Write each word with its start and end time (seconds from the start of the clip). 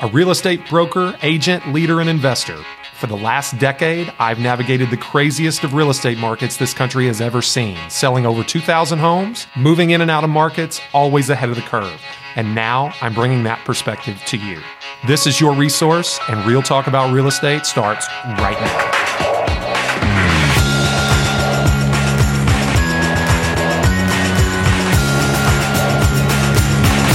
a 0.00 0.08
real 0.08 0.30
estate 0.30 0.68
broker, 0.68 1.16
agent, 1.22 1.72
leader, 1.72 2.00
and 2.00 2.10
investor. 2.10 2.58
For 2.94 3.06
the 3.06 3.16
last 3.16 3.58
decade, 3.58 4.12
I've 4.18 4.38
navigated 4.38 4.90
the 4.90 4.96
craziest 4.98 5.64
of 5.64 5.72
real 5.72 5.88
estate 5.88 6.18
markets 6.18 6.58
this 6.58 6.74
country 6.74 7.06
has 7.06 7.20
ever 7.20 7.40
seen, 7.40 7.78
selling 7.88 8.26
over 8.26 8.42
2,000 8.42 8.98
homes, 8.98 9.46
moving 9.56 9.90
in 9.90 10.02
and 10.02 10.10
out 10.10 10.24
of 10.24 10.30
markets, 10.30 10.80
always 10.92 11.30
ahead 11.30 11.48
of 11.48 11.56
the 11.56 11.62
curve. 11.62 11.98
And 12.36 12.54
now 12.54 12.92
I'm 13.00 13.14
bringing 13.14 13.44
that 13.44 13.64
perspective 13.64 14.20
to 14.26 14.36
you. 14.36 14.60
This 15.06 15.26
is 15.26 15.40
your 15.40 15.54
resource, 15.54 16.20
and 16.28 16.44
Real 16.46 16.62
Talk 16.62 16.88
About 16.88 17.12
Real 17.12 17.26
Estate 17.26 17.64
starts 17.64 18.06
right 18.38 18.60
now. 18.60 18.92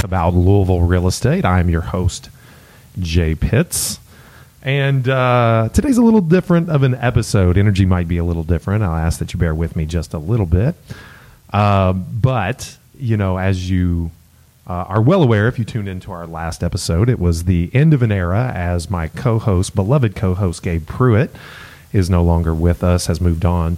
About 0.03 0.33
Louisville 0.33 0.81
real 0.81 1.07
estate. 1.07 1.45
I'm 1.45 1.69
your 1.69 1.81
host, 1.81 2.29
Jay 2.99 3.35
Pitts. 3.35 3.99
And 4.63 5.09
uh, 5.09 5.69
today's 5.73 5.97
a 5.97 6.03
little 6.03 6.21
different 6.21 6.69
of 6.69 6.83
an 6.83 6.93
episode. 6.93 7.57
Energy 7.57 7.85
might 7.85 8.07
be 8.07 8.17
a 8.17 8.23
little 8.23 8.43
different. 8.43 8.83
I'll 8.83 8.95
ask 8.95 9.17
that 9.19 9.33
you 9.33 9.39
bear 9.39 9.55
with 9.55 9.75
me 9.75 9.85
just 9.85 10.13
a 10.13 10.19
little 10.19 10.45
bit. 10.45 10.75
Uh, 11.51 11.93
but, 11.93 12.77
you 12.95 13.17
know, 13.17 13.37
as 13.37 13.69
you 13.71 14.11
uh, 14.67 14.85
are 14.87 15.01
well 15.01 15.23
aware, 15.23 15.47
if 15.47 15.57
you 15.57 15.65
tuned 15.65 15.87
into 15.87 16.11
our 16.11 16.27
last 16.27 16.63
episode, 16.63 17.09
it 17.09 17.19
was 17.19 17.45
the 17.45 17.71
end 17.73 17.93
of 17.95 18.03
an 18.03 18.11
era 18.11 18.51
as 18.53 18.87
my 18.87 19.07
co 19.07 19.39
host, 19.39 19.73
beloved 19.73 20.15
co 20.15 20.35
host 20.35 20.61
Gabe 20.61 20.85
Pruitt, 20.85 21.31
is 21.91 22.07
no 22.07 22.23
longer 22.23 22.53
with 22.53 22.83
us, 22.83 23.07
has 23.07 23.19
moved 23.19 23.45
on 23.45 23.77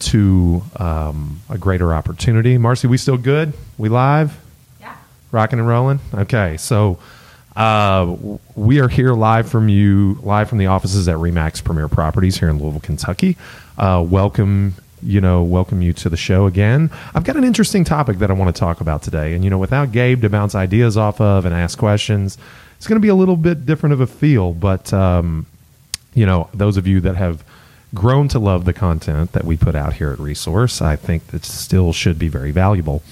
to 0.00 0.62
um, 0.76 1.40
a 1.48 1.56
greater 1.56 1.94
opportunity. 1.94 2.58
Marcy, 2.58 2.88
we 2.88 2.96
still 2.96 3.16
good? 3.16 3.52
We 3.78 3.88
live? 3.88 4.36
Yeah. 4.80 4.96
Rocking 5.30 5.60
and 5.60 5.68
rolling? 5.68 6.00
Okay. 6.12 6.56
So. 6.56 6.98
Uh, 7.56 8.16
we 8.56 8.80
are 8.80 8.88
here 8.88 9.12
live 9.14 9.48
from 9.48 9.68
you, 9.68 10.18
live 10.22 10.48
from 10.48 10.58
the 10.58 10.66
offices 10.66 11.06
at 11.08 11.16
Remax 11.16 11.62
Premier 11.62 11.88
Properties 11.88 12.38
here 12.38 12.48
in 12.48 12.58
Louisville, 12.58 12.80
Kentucky. 12.80 13.36
Uh, 13.78 14.04
welcome, 14.06 14.74
you 15.02 15.20
know, 15.20 15.42
welcome 15.44 15.80
you 15.80 15.92
to 15.92 16.08
the 16.08 16.16
show 16.16 16.46
again. 16.46 16.90
I've 17.14 17.22
got 17.22 17.36
an 17.36 17.44
interesting 17.44 17.84
topic 17.84 18.18
that 18.18 18.30
I 18.30 18.34
want 18.34 18.54
to 18.54 18.58
talk 18.58 18.80
about 18.80 19.02
today, 19.02 19.34
and 19.34 19.44
you 19.44 19.50
know, 19.50 19.58
without 19.58 19.92
Gabe 19.92 20.22
to 20.22 20.28
bounce 20.28 20.56
ideas 20.56 20.96
off 20.96 21.20
of 21.20 21.44
and 21.44 21.54
ask 21.54 21.78
questions, 21.78 22.38
it's 22.76 22.88
going 22.88 22.96
to 22.96 23.02
be 23.02 23.08
a 23.08 23.14
little 23.14 23.36
bit 23.36 23.64
different 23.64 23.92
of 23.92 24.00
a 24.00 24.06
feel. 24.08 24.52
But 24.52 24.92
um, 24.92 25.46
you 26.12 26.26
know, 26.26 26.48
those 26.52 26.76
of 26.76 26.88
you 26.88 27.00
that 27.02 27.14
have 27.14 27.44
grown 27.94 28.26
to 28.28 28.40
love 28.40 28.64
the 28.64 28.72
content 28.72 29.30
that 29.30 29.44
we 29.44 29.56
put 29.56 29.76
out 29.76 29.92
here 29.92 30.10
at 30.10 30.18
Resource, 30.18 30.82
I 30.82 30.96
think 30.96 31.28
that 31.28 31.44
still 31.44 31.92
should 31.92 32.18
be 32.18 32.26
very 32.26 32.50
valuable. 32.50 33.04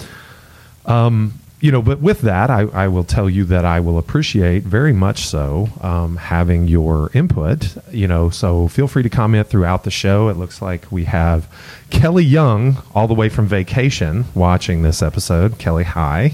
Um, 0.85 1.35
you 1.63 1.71
know, 1.71 1.81
but 1.81 2.01
with 2.01 2.23
that, 2.23 2.51
I, 2.51 2.63
I 2.63 2.89
will 2.89 3.05
tell 3.05 3.31
you 3.31 3.45
that 3.45 3.65
I 3.65 3.79
will 3.79 3.97
appreciate 3.97 4.65
very 4.65 4.93
much 4.93 5.27
so 5.27 5.69
um, 5.81 6.17
having 6.17 6.67
your 6.67 7.09
input. 7.15 7.77
You 7.93 8.09
know, 8.09 8.31
so 8.31 8.67
feel 8.67 8.89
free 8.89 9.05
to 9.05 9.09
comment 9.09 9.47
throughout 9.47 9.85
the 9.85 9.91
show. 9.93 10.29
It 10.29 10.37
looks 10.37 10.61
like 10.61 10.91
we 10.91 11.05
have 11.05 11.49
Kelly 11.89 12.25
Young, 12.25 12.79
all 12.97 13.07
the 13.07 13.15
way 13.15 13.29
from 13.29 13.47
vacation, 13.47 14.25
watching 14.35 14.83
this 14.83 15.03
episode. 15.03 15.57
Kelly, 15.59 15.85
hi. 15.85 16.33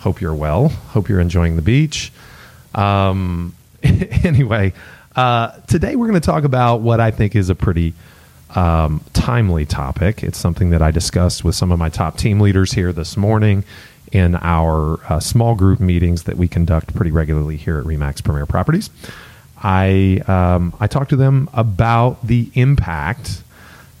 Hope 0.00 0.20
you're 0.20 0.34
well. 0.34 0.70
Hope 0.70 1.08
you're 1.08 1.20
enjoying 1.20 1.54
the 1.54 1.62
beach. 1.62 2.12
Um, 2.74 3.54
anyway, 3.84 4.72
uh, 5.14 5.52
today 5.68 5.94
we're 5.94 6.08
going 6.08 6.20
to 6.20 6.26
talk 6.26 6.42
about 6.42 6.80
what 6.80 6.98
I 6.98 7.12
think 7.12 7.36
is 7.36 7.50
a 7.50 7.54
pretty 7.54 7.94
um, 8.56 9.00
timely 9.12 9.64
topic. 9.64 10.24
It's 10.24 10.38
something 10.38 10.70
that 10.70 10.82
I 10.82 10.90
discussed 10.90 11.44
with 11.44 11.54
some 11.54 11.70
of 11.70 11.78
my 11.78 11.88
top 11.88 12.18
team 12.18 12.40
leaders 12.40 12.72
here 12.72 12.92
this 12.92 13.16
morning 13.16 13.62
in 14.12 14.36
our 14.36 15.00
uh, 15.08 15.20
small 15.20 15.54
group 15.54 15.80
meetings 15.80 16.24
that 16.24 16.36
we 16.36 16.48
conduct 16.48 16.94
pretty 16.94 17.10
regularly 17.10 17.56
here 17.56 17.78
at 17.78 17.84
Remax 17.84 18.22
Premier 18.22 18.46
Properties. 18.46 18.90
I 19.62 20.22
um, 20.26 20.74
I 20.80 20.86
talked 20.86 21.10
to 21.10 21.16
them 21.16 21.48
about 21.52 22.24
the 22.26 22.50
impact 22.54 23.42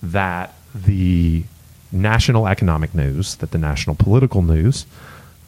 that 0.02 0.54
the 0.74 1.44
national 1.92 2.46
economic 2.46 2.94
news, 2.94 3.36
that 3.36 3.50
the 3.50 3.58
national 3.58 3.96
political 3.96 4.42
news, 4.42 4.86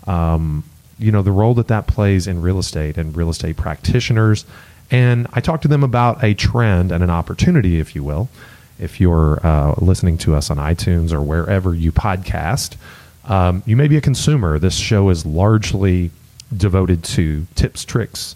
um, 0.07 0.65
you 0.99 1.13
know, 1.13 1.23
the 1.23 1.33
role 1.33 1.55
that 1.55 1.69
that 1.69 1.87
plays 1.87 2.27
in 2.27 2.43
real 2.43 2.59
estate 2.59 2.97
and 2.97 3.17
real 3.17 3.31
estate 3.31 3.57
practitioners. 3.57 4.45
And 4.91 5.27
I 5.33 5.41
talked 5.41 5.63
to 5.63 5.69
them 5.69 5.85
about 5.85 6.25
a 6.25 6.35
trend 6.35 6.91
and 6.91 7.05
an 7.05 7.11
opportunity, 7.11 7.79
if 7.79 7.95
you 7.95 8.03
will. 8.03 8.29
If 8.79 9.01
you're 9.01 9.45
uh, 9.45 9.75
listening 9.79 10.19
to 10.19 10.35
us 10.35 10.51
on 10.51 10.57
iTunes 10.57 11.13
or 11.13 11.21
wherever 11.21 11.75
you 11.75 11.93
podcast, 11.93 12.77
um, 13.29 13.63
you 13.67 13.77
may 13.77 13.89
be 13.89 13.97
a 13.97 14.01
consumer. 14.01 14.59
This 14.59 14.75
show 14.75 15.11
is 15.11 15.25
largely 15.25 16.11
devoted 16.57 17.05
to 17.05 17.47
tips, 17.55 17.85
tricks, 17.85 18.35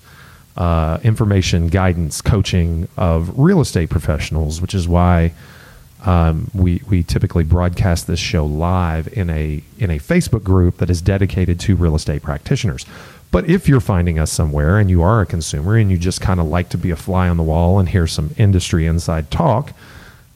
uh, 0.56 0.98
information, 1.02 1.68
guidance, 1.68 2.20
coaching 2.20 2.86
of 2.96 3.38
real 3.38 3.60
estate 3.60 3.88
professionals, 3.88 4.60
which 4.60 4.74
is 4.74 4.86
why 4.86 5.32
um, 6.04 6.50
we 6.52 6.82
we 6.88 7.02
typically 7.02 7.44
broadcast 7.44 8.06
this 8.06 8.20
show 8.20 8.44
live 8.44 9.08
in 9.16 9.30
a 9.30 9.62
in 9.78 9.90
a 9.90 9.98
Facebook 9.98 10.42
group 10.42 10.76
that 10.76 10.90
is 10.90 11.00
dedicated 11.00 11.58
to 11.60 11.74
real 11.74 11.94
estate 11.94 12.22
practitioners. 12.22 12.84
But 13.30 13.48
if 13.48 13.66
you're 13.66 13.80
finding 13.80 14.18
us 14.18 14.30
somewhere 14.30 14.78
and 14.78 14.90
you 14.90 15.00
are 15.00 15.22
a 15.22 15.26
consumer 15.26 15.76
and 15.76 15.90
you 15.90 15.96
just 15.96 16.20
kind 16.20 16.38
of 16.38 16.46
like 16.46 16.68
to 16.70 16.78
be 16.78 16.90
a 16.90 16.96
fly 16.96 17.28
on 17.28 17.38
the 17.38 17.42
wall 17.42 17.78
and 17.78 17.88
hear 17.88 18.06
some 18.06 18.34
industry 18.36 18.84
inside 18.84 19.30
talk, 19.30 19.72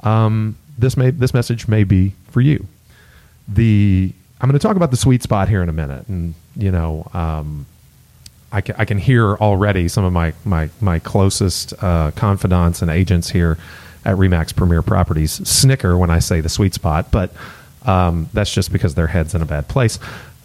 um, 0.00 0.56
this 0.78 0.96
may 0.96 1.10
this 1.10 1.34
message 1.34 1.68
may 1.68 1.84
be 1.84 2.14
for 2.30 2.40
you. 2.40 2.66
The 3.46 4.12
I'm 4.40 4.48
going 4.48 4.58
to 4.58 4.62
talk 4.66 4.76
about 4.76 4.90
the 4.90 4.96
sweet 4.96 5.22
spot 5.22 5.48
here 5.48 5.62
in 5.62 5.68
a 5.68 5.72
minute, 5.72 6.06
and 6.08 6.34
you 6.56 6.70
know, 6.70 7.08
um, 7.14 7.66
I, 8.52 8.60
can, 8.60 8.74
I 8.78 8.84
can 8.84 8.98
hear 8.98 9.34
already 9.36 9.88
some 9.88 10.04
of 10.04 10.12
my 10.12 10.34
my 10.44 10.68
my 10.80 10.98
closest 10.98 11.72
uh, 11.82 12.10
confidants 12.12 12.82
and 12.82 12.90
agents 12.90 13.30
here 13.30 13.58
at 14.04 14.16
Remax 14.16 14.54
Premier 14.54 14.82
Properties 14.82 15.32
snicker 15.48 15.96
when 15.96 16.10
I 16.10 16.18
say 16.18 16.40
the 16.40 16.48
sweet 16.48 16.74
spot, 16.74 17.10
but 17.10 17.32
um, 17.86 18.28
that's 18.32 18.52
just 18.52 18.72
because 18.72 18.94
their 18.94 19.06
head's 19.06 19.34
in 19.34 19.42
a 19.42 19.46
bad 19.46 19.68
place. 19.68 19.98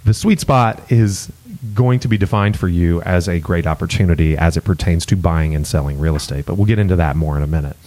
The 0.05 0.13
sweet 0.13 0.39
spot 0.39 0.91
is 0.91 1.31
going 1.73 1.99
to 1.99 2.07
be 2.07 2.17
defined 2.17 2.57
for 2.57 2.67
you 2.67 3.01
as 3.03 3.27
a 3.27 3.39
great 3.39 3.67
opportunity 3.67 4.35
as 4.35 4.57
it 4.57 4.61
pertains 4.61 5.05
to 5.07 5.15
buying 5.15 5.53
and 5.53 5.67
selling 5.67 5.99
real 5.99 6.15
estate, 6.15 6.45
but 6.45 6.55
we'll 6.55 6.65
get 6.65 6.79
into 6.79 6.95
that 6.95 7.15
more 7.15 7.37
in 7.37 7.43
a 7.43 7.47
minute. 7.47 7.77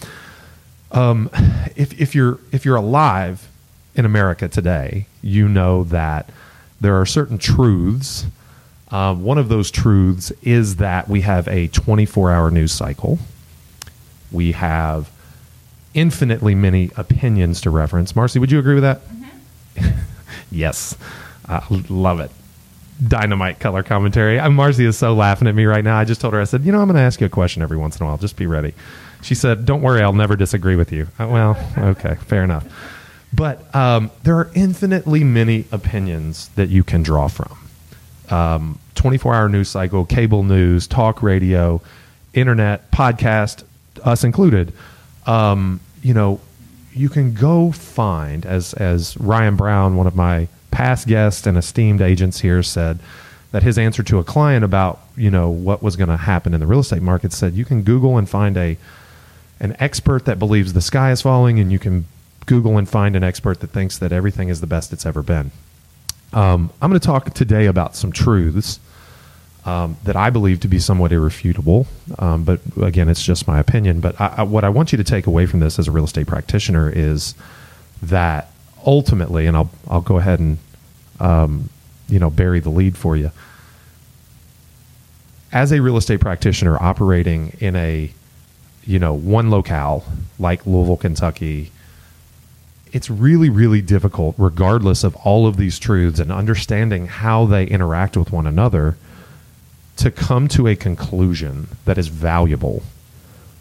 Um, 0.91 1.29
if 1.75 1.99
if 1.99 2.13
you're 2.13 2.39
if 2.51 2.63
you're 2.63 2.77
alive 2.77 3.49
in 3.95 4.05
America 4.05 4.47
today, 4.47 5.07
you 5.21 5.47
know 5.47 5.83
that 5.85 6.29
there 6.81 6.99
are 6.99 7.05
certain 7.05 7.37
truths. 7.37 8.25
Um, 8.91 9.23
one 9.23 9.37
of 9.37 9.49
those 9.49 9.71
truths 9.71 10.31
is 10.43 10.75
that 10.77 11.07
we 11.07 11.21
have 11.21 11.47
a 11.47 11.67
24 11.69 12.31
hour 12.31 12.51
news 12.51 12.71
cycle. 12.71 13.19
We 14.31 14.51
have 14.51 15.09
infinitely 15.93 16.55
many 16.55 16.91
opinions 16.97 17.61
to 17.61 17.69
reference. 17.69 18.15
Marcy, 18.15 18.37
would 18.37 18.51
you 18.51 18.59
agree 18.59 18.75
with 18.75 18.83
that? 18.83 19.01
yes. 20.51 20.97
Uh, 21.47 21.61
love 21.89 22.19
it. 22.19 22.31
Dynamite 23.05 23.59
color 23.59 23.83
commentary. 23.83 24.39
Uh, 24.39 24.49
Marcy 24.49 24.85
is 24.85 24.97
so 24.97 25.13
laughing 25.13 25.47
at 25.47 25.55
me 25.55 25.65
right 25.65 25.83
now. 25.83 25.97
I 25.97 26.05
just 26.05 26.21
told 26.21 26.33
her, 26.33 26.41
I 26.41 26.45
said, 26.45 26.63
you 26.63 26.71
know, 26.71 26.79
I'm 26.79 26.87
going 26.87 26.95
to 26.95 27.01
ask 27.01 27.19
you 27.19 27.27
a 27.27 27.29
question 27.29 27.61
every 27.61 27.77
once 27.77 27.99
in 27.99 28.05
a 28.05 28.09
while. 28.09 28.17
Just 28.17 28.35
be 28.35 28.45
ready. 28.45 28.73
She 29.21 29.35
said, 29.35 29.65
don't 29.65 29.81
worry, 29.81 30.01
I'll 30.01 30.13
never 30.13 30.35
disagree 30.35 30.75
with 30.75 30.91
you. 30.91 31.07
Uh, 31.19 31.27
well, 31.27 31.71
okay, 31.77 32.15
fair 32.15 32.43
enough. 32.43 32.65
But 33.35 33.73
um, 33.75 34.11
there 34.23 34.37
are 34.37 34.49
infinitely 34.55 35.23
many 35.23 35.65
opinions 35.71 36.49
that 36.49 36.69
you 36.69 36.83
can 36.83 37.03
draw 37.03 37.27
from. 37.27 37.57
Um, 38.29 38.79
24 38.95 39.35
hour 39.35 39.49
news 39.49 39.69
cycle, 39.69 40.05
cable 40.05 40.43
news, 40.43 40.87
talk 40.87 41.21
radio, 41.21 41.81
internet, 42.33 42.89
podcast, 42.91 43.63
us 44.03 44.23
included. 44.23 44.73
Um, 45.25 45.79
you 46.01 46.13
know, 46.13 46.39
you 46.93 47.09
can 47.09 47.33
go 47.33 47.71
find, 47.71 48.45
as, 48.45 48.73
as 48.73 49.17
Ryan 49.17 49.55
Brown, 49.55 49.97
one 49.97 50.07
of 50.07 50.15
my 50.15 50.47
past 50.71 51.07
guests 51.07 51.45
and 51.45 51.57
esteemed 51.57 52.01
agents 52.01 52.39
here, 52.39 52.63
said, 52.63 52.99
that 53.51 53.63
his 53.63 53.77
answer 53.77 54.03
to 54.03 54.19
a 54.19 54.23
client 54.23 54.65
about 54.65 54.99
you 55.15 55.31
know 55.31 55.49
what 55.49 55.81
was 55.81 55.95
going 55.95 56.09
to 56.09 56.17
happen 56.17 56.53
in 56.53 56.59
the 56.59 56.67
real 56.67 56.81
estate 56.81 57.01
market 57.01 57.31
said 57.31 57.53
you 57.53 57.63
can 57.63 57.83
Google 57.83 58.17
and 58.17 58.29
find 58.29 58.57
a 58.57 58.77
an 59.61 59.73
expert 59.79 60.25
that 60.25 60.37
believes 60.37 60.73
the 60.73 60.81
sky 60.81 61.11
is 61.11 61.21
falling, 61.21 61.57
and 61.57 61.71
you 61.71 61.79
can 61.79 62.05
Google 62.45 62.77
and 62.77 62.87
find 62.87 63.15
an 63.15 63.23
expert 63.23 63.59
that 63.61 63.71
thinks 63.71 63.97
that 63.97 64.11
everything 64.11 64.49
is 64.49 64.61
the 64.61 64.67
best 64.67 64.93
it's 64.93 65.05
ever 65.05 65.21
been. 65.21 65.51
Um, 66.33 66.69
I'm 66.81 66.89
going 66.89 66.99
to 66.99 67.05
talk 67.05 67.33
today 67.33 67.65
about 67.65 67.95
some 67.95 68.11
truths 68.11 68.79
um, 69.65 69.97
that 70.03 70.15
I 70.15 70.29
believe 70.29 70.59
to 70.61 70.67
be 70.67 70.77
somewhat 70.79 71.11
irrefutable, 71.11 71.87
um, 72.19 72.43
but 72.43 72.59
again, 72.81 73.09
it's 73.09 73.23
just 73.23 73.47
my 73.47 73.59
opinion. 73.59 73.99
But 73.99 74.19
I, 74.21 74.35
I, 74.37 74.43
what 74.43 74.63
I 74.63 74.69
want 74.69 74.91
you 74.91 74.97
to 74.97 75.03
take 75.03 75.25
away 75.25 75.47
from 75.47 75.59
this 75.59 75.79
as 75.79 75.87
a 75.87 75.91
real 75.91 76.03
estate 76.03 76.27
practitioner 76.27 76.89
is 76.89 77.33
that 78.03 78.51
ultimately, 78.85 79.47
and 79.47 79.57
I'll 79.57 79.71
I'll 79.87 80.01
go 80.01 80.17
ahead 80.17 80.39
and 80.39 80.59
um, 81.19 81.69
you 82.07 82.19
know 82.19 82.29
bury 82.29 82.59
the 82.59 82.69
lead 82.69 82.95
for 82.95 83.17
you. 83.17 83.31
As 85.51 85.71
a 85.71 85.81
real 85.81 85.97
estate 85.97 86.19
practitioner 86.19 86.77
operating 86.81 87.55
in 87.59 87.75
a 87.75 88.11
you 88.83 88.99
know 88.99 89.13
one 89.13 89.49
locale 89.49 90.05
like 90.37 90.65
Louisville, 90.67 90.97
Kentucky, 90.97 91.71
it's 92.95 93.09
really, 93.09 93.49
really 93.49 93.81
difficult, 93.81 94.35
regardless 94.37 95.03
of 95.03 95.17
all 95.17 95.47
of 95.47 95.57
these 95.57 95.79
truths 95.79 96.17
and 96.17 96.31
understanding 96.31 97.07
how 97.07 97.45
they 97.45 97.65
interact 97.65 98.15
with 98.15 98.31
one 98.31 98.47
another, 98.47 98.95
to 99.97 100.09
come 100.09 100.47
to 100.47 100.65
a 100.65 100.77
conclusion 100.77 101.67
that 101.83 101.97
is 101.97 102.07
valuable 102.07 102.83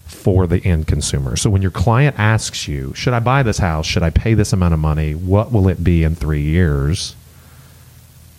for 0.07 0.47
the 0.47 0.65
end 0.65 0.87
consumer. 0.87 1.35
So 1.35 1.51
when 1.51 1.63
your 1.63 1.73
client 1.73 2.17
asks 2.17 2.69
you, 2.69 2.95
should 2.95 3.13
I 3.13 3.19
buy 3.19 3.43
this 3.43 3.59
house? 3.59 3.87
Should 3.87 4.05
I 4.05 4.11
pay 4.11 4.35
this 4.35 4.53
amount 4.53 4.73
of 4.73 4.79
money? 4.79 5.17
What 5.17 5.51
will 5.51 5.67
it 5.67 5.83
be 5.83 6.05
in 6.05 6.15
three 6.15 6.43
years? 6.43 7.17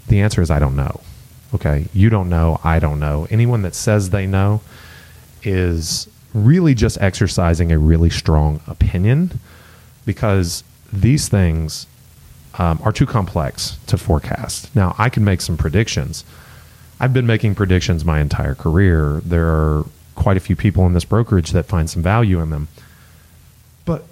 The 0.07 0.21
answer 0.21 0.41
is 0.41 0.49
I 0.49 0.59
don't 0.59 0.77
know. 0.77 1.01
Okay. 1.53 1.87
You 1.93 2.09
don't 2.09 2.29
know. 2.29 2.61
I 2.63 2.79
don't 2.79 3.01
know. 3.01 3.27
Anyone 3.29 3.63
that 3.63 3.75
says 3.75 4.11
they 4.11 4.27
know 4.27 4.61
is 5.43 6.07
really 6.33 6.73
just 6.73 7.01
exercising 7.01 7.73
a 7.73 7.77
really 7.77 8.09
strong 8.09 8.61
opinion 8.65 9.41
because 10.05 10.63
these 11.01 11.27
things 11.29 11.87
um, 12.57 12.79
are 12.83 12.91
too 12.91 13.05
complex 13.05 13.77
to 13.87 13.97
forecast. 13.97 14.75
Now, 14.75 14.95
I 14.97 15.09
can 15.09 15.23
make 15.23 15.41
some 15.41 15.57
predictions. 15.57 16.23
I've 16.99 17.13
been 17.13 17.25
making 17.25 17.55
predictions 17.55 18.05
my 18.05 18.21
entire 18.21 18.55
career. 18.55 19.21
There 19.25 19.47
are 19.47 19.85
quite 20.15 20.37
a 20.37 20.39
few 20.39 20.55
people 20.55 20.85
in 20.85 20.93
this 20.93 21.05
brokerage 21.05 21.51
that 21.51 21.65
find 21.65 21.89
some 21.89 22.01
value 22.01 22.39
in 22.39 22.49
them. 22.49 22.67
But 23.83 24.05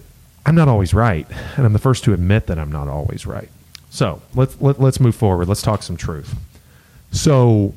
I'm 0.46 0.56
not 0.56 0.68
always 0.68 0.94
right, 0.94 1.26
and 1.56 1.66
I'm 1.66 1.74
the 1.74 1.80
first 1.80 2.04
to 2.04 2.14
admit 2.14 2.48
that 2.48 2.60
I'm 2.60 2.72
not 2.72 2.88
always 2.88 3.26
right. 3.26 3.50
So 3.90 4.22
let's 4.36 4.60
let, 4.60 4.76
us 4.76 4.82
let 4.82 4.88
us 4.90 5.00
move 5.00 5.16
forward. 5.16 5.48
Let's 5.48 5.62
talk 5.62 5.84
some 5.84 5.96
truth. 5.96 6.36
So 7.12 7.74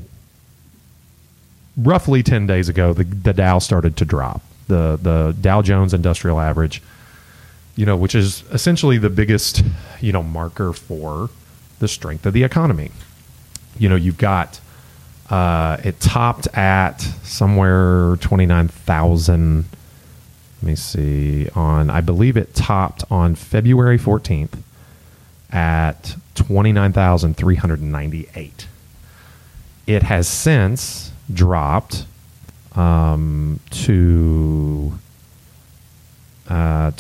roughly 1.77 2.23
10 2.23 2.47
days 2.47 2.69
ago, 2.69 2.93
the, 2.93 3.05
the 3.05 3.33
Dow 3.33 3.59
started 3.59 3.97
to 3.99 4.05
drop. 4.05 4.43
The, 4.67 4.99
the 5.01 5.37
Dow 5.41 5.63
Jones 5.63 5.95
Industrial 5.95 6.41
Average, 6.41 6.83
you 7.77 7.87
know, 7.87 7.97
which 7.97 8.15
is 8.15 8.43
essentially 8.51 8.99
the 8.99 9.11
biggest, 9.11 9.63
you 10.01 10.13
know, 10.13 10.23
marker 10.23 10.73
for 10.73 11.29
the 11.79 11.87
strength 11.87 12.25
of 12.25 12.33
the 12.33 12.43
economy. 12.43 12.91
You 13.79 13.91
know, 13.91 13.97
you've 13.97 14.17
got, 14.17 14.59
uh, 15.29 15.77
it 15.85 16.01
topped 16.01 16.49
at 16.55 17.03
somewhere 17.23 18.17
29,000. 18.17 19.67
Let 20.63 20.67
me 20.67 20.75
see, 20.75 21.51
on, 21.51 21.91
I 21.91 22.01
believe 22.01 22.39
it 22.39 22.55
topped 22.55 23.05
on 23.11 23.35
February 23.35 23.99
14th 23.99 24.63
at 25.51 26.17
29,398. 26.35 28.69
It 29.87 30.03
has 30.03 30.27
since 30.27 31.13
dropped 31.33 32.07
um, 32.75 33.61
to 33.71 34.99
uh, 36.49 36.91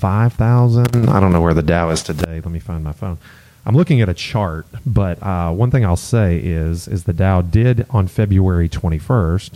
25,000. 0.00 1.10
I 1.10 1.20
don't 1.20 1.30
know 1.30 1.42
where 1.42 1.54
the 1.54 1.62
Dow 1.62 1.90
is 1.90 2.02
today. 2.02 2.40
Let 2.40 2.46
me 2.46 2.58
find 2.58 2.82
my 2.82 2.92
phone. 2.92 3.18
I'm 3.66 3.76
looking 3.76 4.00
at 4.00 4.08
a 4.08 4.14
chart, 4.14 4.66
but 4.86 5.22
uh, 5.22 5.52
one 5.52 5.70
thing 5.70 5.84
I'll 5.84 5.96
say 5.96 6.38
is 6.38 6.88
is 6.88 7.04
the 7.04 7.12
Dow 7.12 7.42
did 7.42 7.86
on 7.90 8.08
February 8.08 8.68
21st 8.68 9.50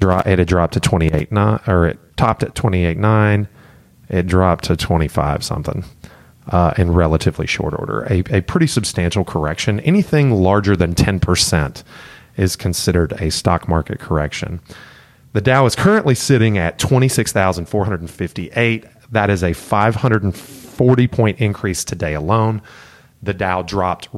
drop 0.00 0.26
it 0.26 0.38
had 0.38 0.48
dropped 0.48 0.74
to 0.74 0.80
28 0.80 1.30
nine, 1.30 1.60
or 1.66 1.86
it 1.86 1.98
topped 2.16 2.42
at 2.42 2.54
28.9 2.54 3.48
it 4.08 4.26
dropped 4.26 4.64
to 4.64 4.76
25 4.76 5.44
something 5.44 5.84
uh, 6.46 6.72
in 6.78 6.92
relatively 6.92 7.46
short 7.46 7.74
order 7.78 8.04
a, 8.04 8.22
a 8.30 8.40
pretty 8.40 8.66
substantial 8.66 9.24
correction 9.24 9.80
anything 9.80 10.30
larger 10.30 10.76
than 10.76 10.94
10% 10.94 11.82
is 12.38 12.56
considered 12.56 13.12
a 13.20 13.30
stock 13.30 13.68
market 13.68 13.98
correction. 13.98 14.60
The 15.34 15.42
Dow 15.42 15.66
is 15.66 15.74
currently 15.74 16.14
sitting 16.14 16.56
at 16.56 16.78
26,458. 16.78 18.84
That 19.10 19.30
is 19.30 19.42
a 19.42 19.52
540 19.52 21.08
point 21.08 21.40
increase 21.40 21.84
today 21.84 22.14
alone. 22.14 22.62
The 23.22 23.34
Dow 23.34 23.62
dropped 23.62 24.08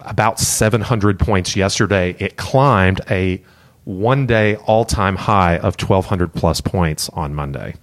about 0.00 0.38
700 0.38 1.18
points 1.18 1.56
yesterday. 1.56 2.16
It 2.18 2.36
climbed 2.36 3.00
a 3.10 3.42
one 3.84 4.26
day 4.26 4.56
all 4.56 4.84
time 4.84 5.16
high 5.16 5.56
of 5.56 5.80
1,200 5.80 6.34
plus 6.34 6.60
points 6.60 7.08
on 7.10 7.34
Monday. 7.34 7.74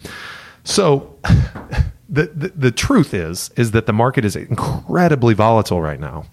So, 0.64 1.18
the, 2.10 2.28
the, 2.28 2.54
the 2.56 2.72
truth 2.72 3.14
is 3.14 3.50
is 3.56 3.72
that 3.72 3.88
the 3.88 3.94
market 3.94 4.24
is 4.24 4.36
incredibly 4.36 5.34
volatile 5.34 5.82
right 5.82 6.00
now. 6.00 6.26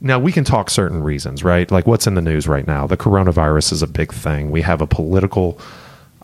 Now 0.00 0.18
we 0.18 0.30
can 0.30 0.44
talk 0.44 0.68
certain 0.68 1.02
reasons, 1.02 1.42
right? 1.42 1.70
Like 1.70 1.86
what's 1.86 2.06
in 2.06 2.14
the 2.14 2.22
news 2.22 2.46
right 2.46 2.66
now. 2.66 2.86
The 2.86 2.96
coronavirus 2.96 3.72
is 3.72 3.82
a 3.82 3.86
big 3.86 4.12
thing. 4.12 4.50
We 4.50 4.62
have 4.62 4.80
a 4.80 4.86
political 4.86 5.58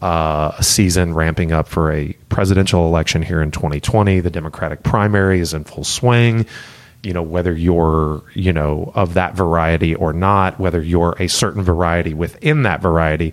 uh, 0.05 0.61
season 0.61 1.15
ramping 1.15 1.51
up 1.51 1.67
for 1.67 1.91
a 1.91 2.13
presidential 2.29 2.87
election 2.87 3.23
here 3.23 3.41
in 3.41 3.51
2020. 3.51 4.21
The 4.21 4.29
Democratic 4.29 4.83
primary 4.83 5.41
is 5.41 5.55
in 5.55 5.65
full 5.65 5.83
swing. 5.83 6.45
You 7.03 7.15
know 7.15 7.23
whether 7.23 7.55
you're 7.55 8.23
you 8.35 8.53
know 8.53 8.93
of 8.95 9.15
that 9.15 9.35
variety 9.35 9.95
or 9.95 10.13
not, 10.13 10.61
whether 10.61 10.83
you're 10.83 11.17
a 11.19 11.27
certain 11.29 11.63
variety 11.63 12.13
within 12.13 12.65
that 12.65 12.83
variety, 12.83 13.33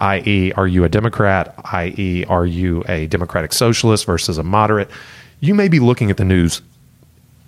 i.e., 0.00 0.52
are 0.56 0.66
you 0.66 0.82
a 0.82 0.88
Democrat? 0.88 1.54
i.e., 1.72 2.24
are 2.24 2.46
you 2.46 2.82
a 2.88 3.06
Democratic 3.06 3.52
socialist 3.52 4.04
versus 4.04 4.38
a 4.38 4.42
moderate? 4.42 4.90
You 5.38 5.54
may 5.54 5.68
be 5.68 5.78
looking 5.78 6.10
at 6.10 6.16
the 6.16 6.24
news, 6.24 6.62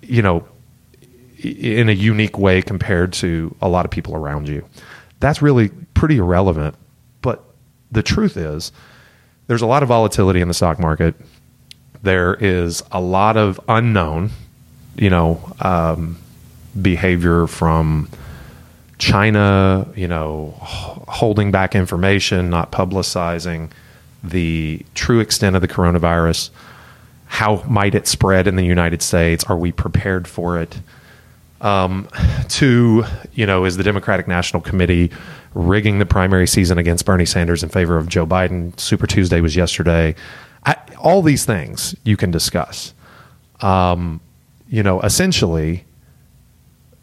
you 0.01 0.21
know, 0.21 0.47
in 1.39 1.89
a 1.89 1.93
unique 1.93 2.37
way 2.37 2.61
compared 2.61 3.11
to 3.13 3.53
a 3.61 3.67
lot 3.67 3.83
of 3.83 3.91
people 3.91 4.15
around 4.15 4.47
you. 4.47 4.65
That's 5.19 5.41
really 5.41 5.69
pretty 5.93 6.17
irrelevant. 6.17 6.75
The 7.91 8.03
truth 8.03 8.37
is, 8.37 8.71
there's 9.47 9.61
a 9.61 9.67
lot 9.67 9.83
of 9.83 9.89
volatility 9.89 10.41
in 10.41 10.47
the 10.47 10.53
stock 10.53 10.79
market. 10.79 11.15
There 12.03 12.35
is 12.35 12.83
a 12.91 13.01
lot 13.01 13.37
of 13.37 13.59
unknown, 13.67 14.31
you 14.95 15.09
know, 15.09 15.53
um, 15.59 16.17
behavior 16.81 17.47
from 17.47 18.09
China, 18.97 19.87
you 19.95 20.07
know, 20.07 20.53
holding 20.59 21.51
back 21.51 21.75
information, 21.75 22.49
not 22.49 22.71
publicizing 22.71 23.71
the 24.23 24.85
true 24.93 25.19
extent 25.19 25.55
of 25.55 25.61
the 25.61 25.67
coronavirus. 25.67 26.49
How 27.25 27.63
might 27.67 27.95
it 27.95 28.07
spread 28.07 28.47
in 28.47 28.55
the 28.55 28.65
United 28.65 29.01
States? 29.01 29.43
Are 29.45 29.57
we 29.57 29.71
prepared 29.71 30.27
for 30.27 30.59
it? 30.59 30.79
Um, 31.61 32.07
two, 32.47 33.05
you 33.33 33.45
know, 33.45 33.65
is 33.65 33.77
the 33.77 33.83
Democratic 33.83 34.27
National 34.27 34.61
Committee 34.61 35.11
rigging 35.53 35.99
the 35.99 36.05
primary 36.05 36.47
season 36.47 36.77
against 36.77 37.05
Bernie 37.05 37.25
Sanders 37.25 37.63
in 37.63 37.69
favor 37.69 37.97
of 37.97 38.07
Joe 38.07 38.25
Biden? 38.25 38.77
Super 38.79 39.07
Tuesday 39.07 39.41
was 39.41 39.55
yesterday. 39.55 40.15
I, 40.65 40.75
all 40.99 41.21
these 41.21 41.45
things 41.45 41.95
you 42.03 42.17
can 42.17 42.31
discuss. 42.31 42.93
Um, 43.61 44.21
you 44.67 44.83
know, 44.83 45.01
essentially, 45.01 45.85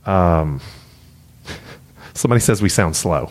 um, 0.07 0.61
somebody 2.15 2.41
says 2.41 2.63
we 2.63 2.69
sound 2.69 2.97
slow. 2.97 3.31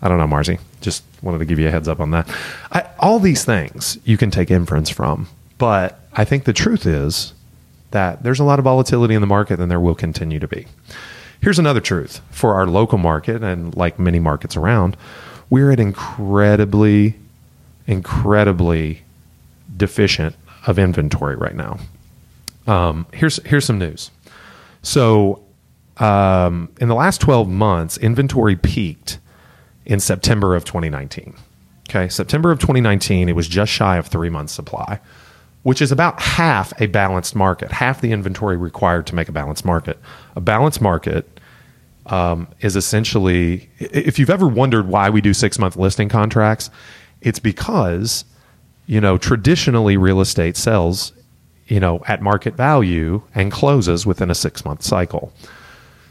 I 0.00 0.08
don't 0.08 0.18
know, 0.18 0.26
Marcy. 0.26 0.58
Just 0.80 1.02
wanted 1.22 1.38
to 1.38 1.44
give 1.44 1.58
you 1.58 1.68
a 1.68 1.70
heads 1.70 1.88
up 1.88 2.00
on 2.00 2.12
that. 2.12 2.28
I, 2.72 2.88
all 3.00 3.18
these 3.18 3.44
things 3.44 3.98
you 4.04 4.16
can 4.16 4.30
take 4.30 4.50
inference 4.50 4.90
from, 4.90 5.28
but 5.58 6.00
I 6.12 6.24
think 6.24 6.44
the 6.44 6.52
truth 6.52 6.86
is 6.86 7.32
that 7.90 8.22
there's 8.22 8.40
a 8.40 8.44
lot 8.44 8.58
of 8.58 8.64
volatility 8.64 9.14
in 9.14 9.20
the 9.20 9.26
market 9.26 9.60
and 9.60 9.70
there 9.70 9.80
will 9.80 9.94
continue 9.94 10.38
to 10.38 10.48
be. 10.48 10.66
Here's 11.40 11.58
another 11.58 11.80
truth 11.80 12.20
for 12.30 12.54
our 12.54 12.66
local 12.66 12.98
market 12.98 13.42
and 13.42 13.74
like 13.76 13.98
many 13.98 14.18
markets 14.18 14.56
around, 14.56 14.96
we're 15.50 15.70
at 15.70 15.80
incredibly, 15.80 17.14
incredibly 17.86 19.02
deficient 19.76 20.34
of 20.66 20.78
inventory 20.78 21.36
right 21.36 21.54
now. 21.54 21.78
Um, 22.66 23.06
here's 23.14 23.42
here's 23.44 23.64
some 23.64 23.78
news. 23.78 24.10
So, 24.82 25.42
um, 25.96 26.68
in 26.80 26.88
the 26.88 26.94
last 26.94 27.20
12 27.20 27.48
months, 27.48 27.96
inventory 27.96 28.56
peaked 28.56 29.18
in 29.86 30.00
September 30.00 30.54
of 30.54 30.64
2019. 30.64 31.34
Okay, 31.88 32.08
September 32.08 32.50
of 32.50 32.58
2019, 32.58 33.28
it 33.28 33.36
was 33.36 33.48
just 33.48 33.72
shy 33.72 33.96
of 33.96 34.08
three 34.08 34.28
months 34.28 34.52
supply 34.52 35.00
which 35.62 35.82
is 35.82 35.92
about 35.92 36.20
half 36.20 36.72
a 36.80 36.86
balanced 36.86 37.34
market, 37.34 37.72
half 37.72 38.00
the 38.00 38.12
inventory 38.12 38.56
required 38.56 39.06
to 39.06 39.14
make 39.14 39.28
a 39.28 39.32
balanced 39.32 39.64
market. 39.64 39.98
A 40.36 40.40
balanced 40.40 40.80
market 40.80 41.40
um, 42.06 42.48
is 42.60 42.76
essentially, 42.76 43.68
if 43.78 44.18
you've 44.18 44.30
ever 44.30 44.46
wondered 44.46 44.88
why 44.88 45.10
we 45.10 45.20
do 45.20 45.34
six 45.34 45.58
month 45.58 45.76
listing 45.76 46.08
contracts, 46.08 46.70
it's 47.20 47.38
because, 47.38 48.24
you 48.86 49.00
know, 49.00 49.18
traditionally 49.18 49.96
real 49.96 50.20
estate 50.20 50.56
sells, 50.56 51.12
you 51.66 51.80
know, 51.80 52.02
at 52.06 52.22
market 52.22 52.54
value 52.54 53.22
and 53.34 53.52
closes 53.52 54.06
within 54.06 54.30
a 54.30 54.34
six 54.34 54.64
month 54.64 54.82
cycle. 54.82 55.32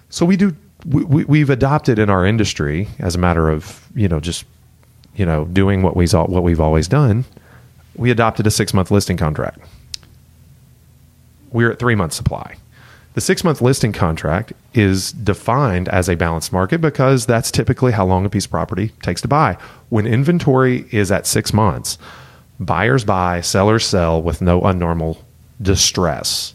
So 0.10 0.26
we 0.26 0.38
do, 0.38 0.56
we, 0.86 1.24
we've 1.24 1.50
adopted 1.50 2.00
in 2.00 2.10
our 2.10 2.26
industry 2.26 2.88
as 3.00 3.16
a 3.16 3.18
matter 3.18 3.50
of, 3.50 3.88
you 3.96 4.08
know, 4.08 4.20
just, 4.20 4.46
you 5.16 5.26
know, 5.26 5.46
doing 5.46 5.82
what 5.82 5.96
we 5.96 6.06
what 6.08 6.44
we've 6.44 6.62
always 6.62 6.88
done 6.88 7.26
we 7.98 8.12
adopted 8.12 8.48
a 8.48 8.52
six 8.52 8.74
month 8.74 8.92
listing 8.92 9.18
contract. 9.18 9.60
We're 11.52 11.72
at 11.72 11.80
three 11.80 11.96
month 11.96 12.14
supply. 12.14 12.56
The 13.14 13.22
six 13.22 13.44
month 13.44 13.62
listing 13.62 13.94
contract 13.94 14.54
is 14.74 15.12
defined 15.12 15.90
as 15.90 16.08
a 16.08 16.16
balanced 16.16 16.54
market 16.54 16.82
because 16.82 17.26
that's 17.26 17.50
typically 17.50 17.92
how 17.92 18.06
long 18.06 18.26
a 18.26 18.30
piece 18.30 18.46
of 18.46 18.52
property 18.52 18.90
takes 19.02 19.22
to 19.22 19.28
buy. 19.28 19.58
When 19.90 20.06
inventory 20.06 20.86
is 20.92 21.12
at 21.12 21.26
six 21.26 21.52
months, 21.52 21.98
buyers 22.60 23.04
buy, 23.04 23.42
sellers 23.42 23.86
sell 23.86 24.22
with 24.22 24.42
no 24.42 24.62
unnormal 24.62 25.18
distress. 25.62 26.54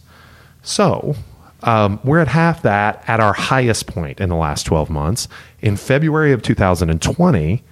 So, 0.62 1.16
Um, 1.64 2.00
we're 2.02 2.18
at 2.18 2.26
half 2.26 2.62
that 2.62 3.04
at 3.06 3.20
our 3.20 3.32
highest 3.32 3.87
point 3.87 4.20
in 4.20 4.28
the 4.28 4.34
last 4.34 4.64
12 4.64 4.90
months. 4.90 5.28
In 5.61 5.76
February 5.76 6.32
of 6.32 6.42
2020, 6.42 7.62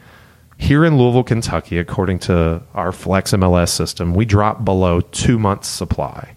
here 0.61 0.85
in 0.85 0.99
Louisville, 0.99 1.25
Kentucky, 1.25 1.79
according 1.79 2.19
to 2.21 2.63
our 2.75 2.93
Flex 2.93 3.33
MLS 3.33 3.71
system, 3.71 4.15
we 4.15 4.27
dropped 4.27 4.63
below 4.63 5.01
two 5.01 5.39
months' 5.39 5.69
supply 5.69 6.37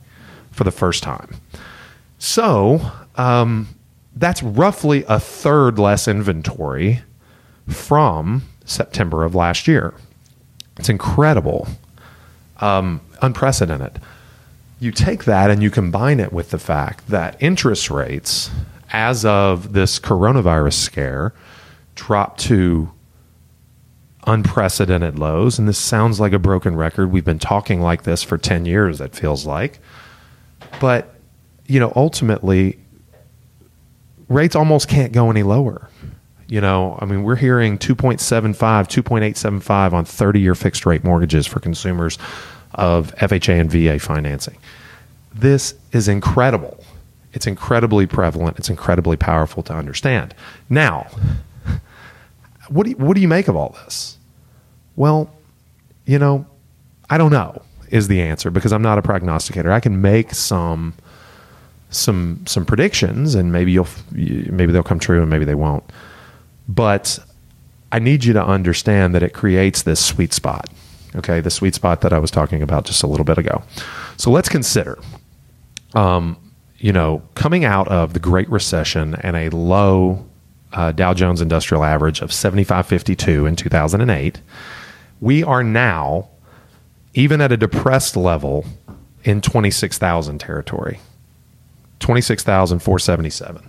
for 0.49 0.63
the 0.63 0.71
first 0.71 1.03
time. 1.03 1.35
So 2.19 2.79
um, 3.15 3.67
that's 4.15 4.41
roughly 4.41 5.03
a 5.09 5.19
third 5.19 5.77
less 5.77 6.07
inventory 6.07 7.01
from 7.67 8.43
September 8.63 9.25
of 9.25 9.35
last 9.35 9.67
year. 9.67 9.93
It's 10.77 10.87
incredible, 10.87 11.67
um, 12.61 13.01
unprecedented. 13.21 13.99
You 14.79 14.91
take 14.91 15.25
that 15.25 15.51
and 15.51 15.61
you 15.61 15.69
combine 15.69 16.21
it 16.21 16.31
with 16.31 16.51
the 16.51 16.59
fact 16.59 17.09
that 17.09 17.35
interest 17.41 17.89
rates, 17.89 18.49
as 18.93 19.25
of 19.25 19.73
this 19.73 19.99
coronavirus 19.99 20.73
scare, 20.75 21.33
dropped 21.95 22.39
to 22.41 22.89
unprecedented 24.27 25.19
lows. 25.19 25.59
And 25.59 25.67
this 25.67 25.77
sounds 25.77 26.19
like 26.19 26.33
a 26.33 26.39
broken 26.39 26.75
record. 26.75 27.11
We've 27.11 27.25
been 27.25 27.39
talking 27.39 27.81
like 27.81 28.03
this 28.03 28.23
for 28.23 28.37
10 28.37 28.65
years, 28.65 29.01
it 29.01 29.15
feels 29.15 29.45
like. 29.45 29.79
But, 30.79 31.13
you 31.67 31.79
know, 31.79 31.93
ultimately, 31.95 32.79
rates 34.27 34.55
almost 34.55 34.87
can't 34.87 35.11
go 35.11 35.29
any 35.29 35.43
lower. 35.43 35.89
You 36.47 36.61
know, 36.61 36.97
I 37.01 37.05
mean, 37.05 37.23
we're 37.23 37.35
hearing 37.35 37.77
2.75, 37.77 38.55
2.875 38.55 39.93
on 39.93 40.05
30 40.05 40.39
year 40.39 40.55
fixed 40.55 40.85
rate 40.85 41.03
mortgages 41.03 41.47
for 41.47 41.59
consumers 41.59 42.17
of 42.73 43.15
FHA 43.15 43.59
and 43.59 43.71
VA 43.71 43.99
financing. 43.99 44.57
This 45.33 45.75
is 45.91 46.07
incredible. 46.07 46.83
It's 47.33 47.47
incredibly 47.47 48.05
prevalent. 48.05 48.59
It's 48.59 48.69
incredibly 48.69 49.17
powerful 49.17 49.63
to 49.63 49.73
understand. 49.73 50.35
Now, 50.69 51.07
what 52.69 52.83
do 52.83 52.91
you, 52.91 52.97
what 52.97 53.15
do 53.15 53.21
you 53.21 53.27
make 53.27 53.47
of 53.47 53.55
all 53.55 53.75
this? 53.83 54.17
Well, 54.95 55.29
you 56.05 56.19
know, 56.19 56.45
I 57.09 57.17
don't 57.17 57.31
know 57.31 57.61
is 57.89 58.07
the 58.07 58.21
answer 58.21 58.49
because 58.49 58.73
I'm 58.73 58.81
not 58.81 58.97
a 58.97 59.01
prognosticator. 59.01 59.71
I 59.71 59.79
can 59.79 60.01
make 60.01 60.33
some 60.33 60.93
some 61.89 62.43
some 62.47 62.65
predictions 62.65 63.35
and 63.35 63.51
maybe 63.51 63.71
you'll 63.71 63.87
maybe 64.11 64.71
they'll 64.71 64.83
come 64.83 64.99
true 64.99 65.21
and 65.21 65.29
maybe 65.29 65.45
they 65.45 65.55
won't. 65.55 65.83
But 66.67 67.19
I 67.91 67.99
need 67.99 68.23
you 68.23 68.33
to 68.33 68.43
understand 68.43 69.13
that 69.13 69.21
it 69.21 69.33
creates 69.33 69.83
this 69.83 70.03
sweet 70.03 70.33
spot. 70.33 70.69
Okay, 71.15 71.41
the 71.41 71.51
sweet 71.51 71.75
spot 71.75 72.01
that 72.01 72.11
I 72.11 72.17
was 72.17 72.31
talking 72.31 72.63
about 72.63 72.85
just 72.85 73.03
a 73.03 73.07
little 73.07 73.25
bit 73.25 73.37
ago. 73.37 73.61
So 74.17 74.31
let's 74.31 74.49
consider 74.49 74.97
um, 75.93 76.37
you 76.77 76.91
know, 76.91 77.21
coming 77.35 77.63
out 77.65 77.87
of 77.87 78.13
the 78.13 78.19
Great 78.19 78.49
Recession 78.49 79.15
and 79.21 79.35
a 79.35 79.49
low 79.49 80.25
uh, 80.73 80.91
Dow 80.91 81.13
Jones 81.13 81.41
Industrial 81.41 81.83
Average 81.83 82.21
of 82.21 82.33
7552 82.33 83.45
in 83.45 83.55
2008, 83.55 84.41
we 85.21 85.43
are 85.43 85.63
now, 85.63 86.29
even 87.13 87.39
at 87.41 87.51
a 87.51 87.57
depressed 87.57 88.17
level, 88.17 88.65
in 89.23 89.39
26,000 89.39 90.39
territory. 90.39 90.99
26,477 91.99 93.63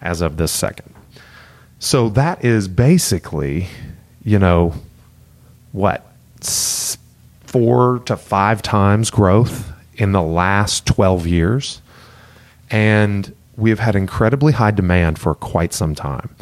as 0.00 0.20
of 0.22 0.38
this 0.38 0.50
second. 0.50 0.94
So 1.78 2.08
that 2.10 2.44
is 2.44 2.66
basically, 2.66 3.68
you 4.24 4.38
know, 4.38 4.74
what, 5.72 6.04
four 7.42 8.00
to 8.06 8.16
five 8.16 8.62
times 8.62 9.10
growth 9.10 9.70
in 9.94 10.12
the 10.12 10.22
last 10.22 10.86
12 10.86 11.26
years. 11.26 11.82
And 12.70 13.34
we 13.58 13.70
have 13.70 13.80
had 13.80 13.96
incredibly 13.96 14.52
high 14.52 14.70
demand 14.70 15.18
for 15.18 15.34
quite 15.34 15.74
some 15.74 15.94
time. 15.94 16.34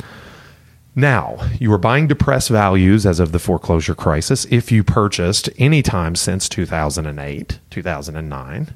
Now, 0.94 1.38
you 1.58 1.72
are 1.72 1.78
buying 1.78 2.06
depressed 2.06 2.50
values 2.50 3.04
as 3.04 3.20
of 3.20 3.32
the 3.32 3.38
foreclosure 3.38 3.94
crisis 3.94 4.46
if 4.50 4.70
you 4.70 4.84
purchased 4.84 5.48
any 5.58 5.82
time 5.82 6.14
since 6.14 6.48
2008, 6.48 7.58
2009, 7.70 8.74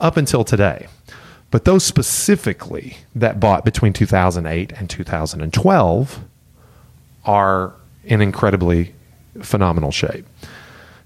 up 0.00 0.16
until 0.16 0.44
today. 0.44 0.88
But 1.50 1.64
those 1.64 1.84
specifically 1.84 2.98
that 3.14 3.40
bought 3.40 3.64
between 3.64 3.92
2008 3.92 4.72
and 4.72 4.90
2012 4.90 6.20
are 7.24 7.74
in 8.04 8.20
incredibly 8.20 8.94
phenomenal 9.40 9.90
shape. 9.90 10.26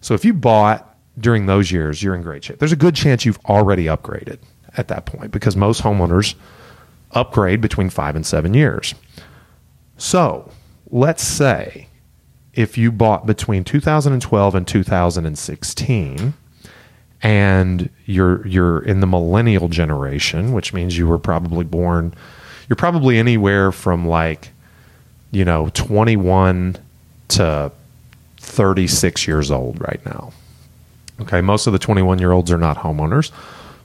So 0.00 0.14
if 0.14 0.24
you 0.24 0.34
bought 0.34 0.96
during 1.18 1.46
those 1.46 1.70
years, 1.70 2.02
you're 2.02 2.14
in 2.14 2.22
great 2.22 2.44
shape. 2.44 2.58
There's 2.58 2.72
a 2.72 2.76
good 2.76 2.94
chance 2.94 3.24
you've 3.24 3.40
already 3.46 3.84
upgraded 3.86 4.38
at 4.76 4.88
that 4.88 5.06
point 5.06 5.30
because 5.30 5.56
most 5.56 5.82
homeowners 5.82 6.34
upgrade 7.12 7.60
between 7.60 7.90
five 7.90 8.16
and 8.16 8.26
seven 8.26 8.54
years. 8.54 8.94
So 9.96 10.50
let's 10.90 11.22
say 11.22 11.88
if 12.54 12.76
you 12.76 12.92
bought 12.92 13.26
between 13.26 13.64
2012 13.64 14.54
and 14.54 14.68
2016 14.68 16.34
and 17.22 17.90
you're 18.04 18.46
you're 18.46 18.80
in 18.80 19.00
the 19.00 19.06
millennial 19.06 19.68
generation, 19.68 20.52
which 20.52 20.72
means 20.72 20.98
you 20.98 21.06
were 21.06 21.18
probably 21.18 21.64
born 21.64 22.14
you're 22.68 22.76
probably 22.76 23.18
anywhere 23.18 23.72
from 23.72 24.06
like 24.06 24.50
you 25.30 25.44
know 25.44 25.68
21 25.74 26.76
to 27.28 27.72
36 28.38 29.26
years 29.26 29.50
old 29.50 29.80
right 29.80 30.04
now. 30.04 30.32
Okay, 31.20 31.40
most 31.40 31.66
of 31.66 31.72
the 31.72 31.78
21 31.78 32.18
year 32.18 32.32
olds 32.32 32.50
are 32.50 32.58
not 32.58 32.78
homeowners, 32.78 33.30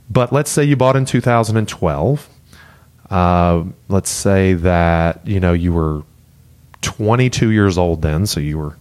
but 0.09 0.33
let's 0.33 0.49
say 0.49 0.63
you 0.63 0.75
bought 0.75 0.95
in 0.95 1.05
2012. 1.05 2.29
Uh, 3.09 3.63
let's 3.87 4.09
say 4.09 4.53
that 4.53 5.25
you 5.25 5.39
know 5.39 5.53
you 5.53 5.73
were 5.73 6.03
22 6.81 7.51
years 7.51 7.77
old 7.77 8.01
then, 8.01 8.25
so 8.25 8.39
you 8.39 8.57
were 8.57 8.77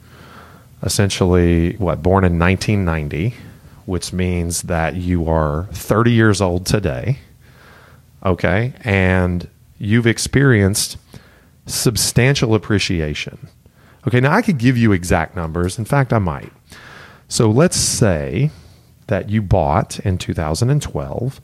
essentially 0.83 1.75
what 1.77 2.03
born 2.03 2.25
in 2.25 2.39
1990, 2.39 3.35
which 3.87 4.13
means 4.13 4.63
that 4.63 4.97
you 4.97 5.29
are 5.29 5.65
30 5.73 6.13
years 6.13 6.41
old 6.41 6.67
today. 6.67 7.19
Okay, 8.25 8.73
and 8.83 9.49
you've 9.79 10.07
experienced 10.07 10.97
substantial 11.67 12.55
appreciation. 12.55 13.49
Okay, 14.07 14.21
now 14.21 14.33
I 14.33 14.43
could 14.43 14.59
give 14.59 14.77
you 14.77 14.93
exact 14.93 15.37
numbers. 15.37 15.79
In 15.79 15.85
fact, 15.85 16.13
I 16.13 16.19
might. 16.19 16.53
So 17.29 17.51
let's 17.51 17.77
say 17.77 18.51
that 19.09 19.29
you 19.29 19.43
bought 19.43 19.99
in 20.01 20.19
2012 20.19 21.41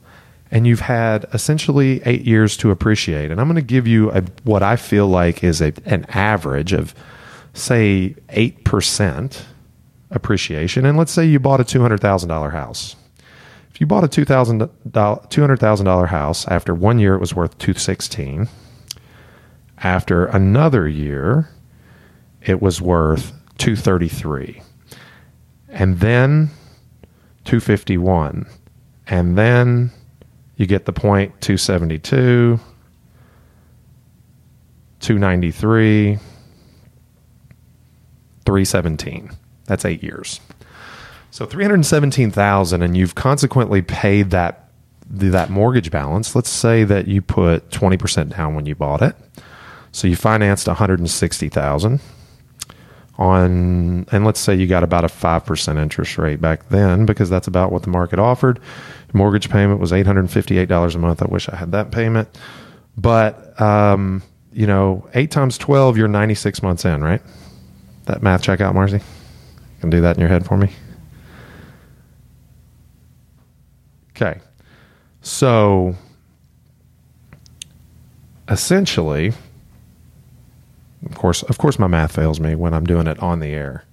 and 0.53 0.67
you've 0.67 0.81
had 0.81 1.25
essentially 1.33 1.99
eight 2.05 2.25
years 2.25 2.55
to 2.57 2.69
appreciate. 2.69 3.31
And 3.31 3.41
I'm 3.41 3.47
going 3.47 3.55
to 3.55 3.61
give 3.63 3.87
you 3.87 4.11
a, 4.11 4.21
what 4.43 4.61
I 4.61 4.75
feel 4.75 5.07
like 5.07 5.43
is 5.43 5.61
a, 5.61 5.73
an 5.85 6.05
average 6.09 6.73
of, 6.73 6.93
say, 7.53 8.15
8% 8.29 9.41
appreciation. 10.11 10.85
And 10.85 10.95
let's 10.95 11.11
say 11.11 11.25
you 11.25 11.39
bought 11.39 11.59
a 11.59 11.63
$200,000 11.63 12.51
house. 12.51 12.95
If 13.71 13.81
you 13.81 13.87
bought 13.87 14.03
a 14.03 14.07
$200,000 14.07 14.69
uh, 14.93 15.15
$200,000 15.15 16.07
house, 16.09 16.47
after 16.47 16.75
one 16.75 16.99
year 16.99 17.15
it 17.15 17.19
was 17.19 17.33
worth 17.33 17.57
216. 17.57 18.47
After 19.79 20.27
another 20.27 20.87
year, 20.87 21.49
it 22.43 22.61
was 22.61 22.79
worth 22.79 23.33
233 23.57 24.61
and 25.69 25.99
then 25.99 26.51
251 27.45 28.45
and 29.07 29.35
then 29.35 29.91
you 30.63 30.67
get 30.67 30.85
the 30.85 30.93
point 30.93 31.41
272 31.41 32.57
293 35.01 36.17
317 38.45 39.29
that's 39.65 39.85
8 39.85 40.03
years. 40.03 40.39
So 41.31 41.45
317,000 41.45 42.81
and 42.81 42.95
you've 42.95 43.15
consequently 43.15 43.81
paid 43.81 44.29
that 44.31 44.69
that 45.09 45.49
mortgage 45.49 45.91
balance. 45.91 46.35
Let's 46.35 46.49
say 46.49 46.85
that 46.85 47.07
you 47.07 47.21
put 47.21 47.69
20% 47.69 48.35
down 48.35 48.55
when 48.55 48.65
you 48.65 48.73
bought 48.73 49.01
it. 49.01 49.15
So 49.91 50.07
you 50.07 50.15
financed 50.15 50.67
160,000 50.67 51.99
on 53.17 54.07
and 54.11 54.25
let's 54.25 54.39
say 54.39 54.55
you 54.55 54.65
got 54.65 54.83
about 54.83 55.03
a 55.03 55.07
5% 55.07 55.81
interest 55.81 56.17
rate 56.17 56.41
back 56.41 56.69
then 56.69 57.05
because 57.05 57.29
that's 57.29 57.47
about 57.47 57.71
what 57.71 57.83
the 57.83 57.89
market 57.89 58.19
offered. 58.19 58.59
Mortgage 59.13 59.49
payment 59.49 59.79
was 59.79 59.91
$858 59.91 60.95
a 60.95 60.97
month. 60.97 61.21
I 61.21 61.25
wish 61.25 61.47
i 61.49 61.55
had 61.55 61.71
that 61.73 61.91
payment. 61.91 62.27
But 62.97 63.59
um, 63.61 64.23
you 64.51 64.67
know 64.67 65.07
8 65.13 65.29
times 65.31 65.57
12 65.57 65.97
you're 65.97 66.07
96 66.07 66.63
months 66.63 66.85
in 66.85 67.03
right? 67.03 67.21
That 68.05 68.23
math 68.23 68.41
check 68.41 68.61
out 68.61 68.73
marcy? 68.73 68.97
You 68.97 69.79
can 69.79 69.89
do 69.89 70.01
that 70.01 70.15
in 70.15 70.19
your 70.19 70.29
head 70.29 70.45
for 70.45 70.57
me? 70.57 70.71
Okay. 74.15 74.39
So 75.21 75.95
essentially 78.49 79.33
of 81.05 81.15
course, 81.15 81.43
of 81.43 81.57
course, 81.57 81.79
my 81.79 81.87
math 81.87 82.15
fails 82.15 82.39
me 82.39 82.55
when 82.55 82.73
I'm 82.73 82.85
doing 82.85 83.07
it 83.07 83.19
on 83.19 83.39
the 83.39 83.47
air. 83.47 83.85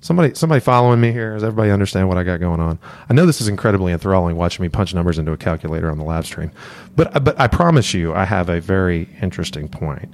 Somebody, 0.00 0.34
somebody 0.34 0.60
following 0.60 1.00
me 1.00 1.10
here? 1.10 1.34
Does 1.34 1.42
everybody 1.42 1.72
understand 1.72 2.08
what 2.08 2.18
I 2.18 2.22
got 2.22 2.38
going 2.38 2.60
on? 2.60 2.78
I 3.08 3.14
know 3.14 3.26
this 3.26 3.40
is 3.40 3.48
incredibly 3.48 3.92
enthralling 3.92 4.36
watching 4.36 4.62
me 4.62 4.68
punch 4.68 4.94
numbers 4.94 5.18
into 5.18 5.32
a 5.32 5.36
calculator 5.36 5.90
on 5.90 5.98
the 5.98 6.04
live 6.04 6.24
stream, 6.24 6.52
but 6.94 7.24
but 7.24 7.38
I 7.40 7.48
promise 7.48 7.94
you, 7.94 8.14
I 8.14 8.24
have 8.24 8.48
a 8.48 8.60
very 8.60 9.08
interesting 9.20 9.68
point. 9.68 10.12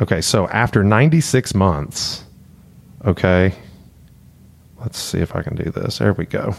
Okay, 0.00 0.20
so 0.20 0.48
after 0.48 0.82
96 0.82 1.54
months, 1.54 2.24
okay, 3.04 3.54
let's 4.80 4.98
see 4.98 5.18
if 5.18 5.34
I 5.36 5.42
can 5.42 5.54
do 5.54 5.70
this. 5.70 5.98
There 5.98 6.12
we 6.12 6.26
go. 6.26 6.54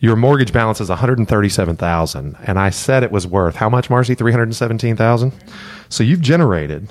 Your 0.00 0.16
mortgage 0.16 0.52
balance 0.52 0.80
is 0.80 0.88
137,000, 0.88 2.36
and 2.46 2.58
I 2.58 2.70
said 2.70 3.02
it 3.02 3.10
was 3.10 3.26
worth 3.26 3.56
how 3.56 3.68
much, 3.68 3.90
Marcy? 3.90 4.14
317,000. 4.14 5.32
So 5.88 6.04
you've 6.04 6.20
generated 6.20 6.90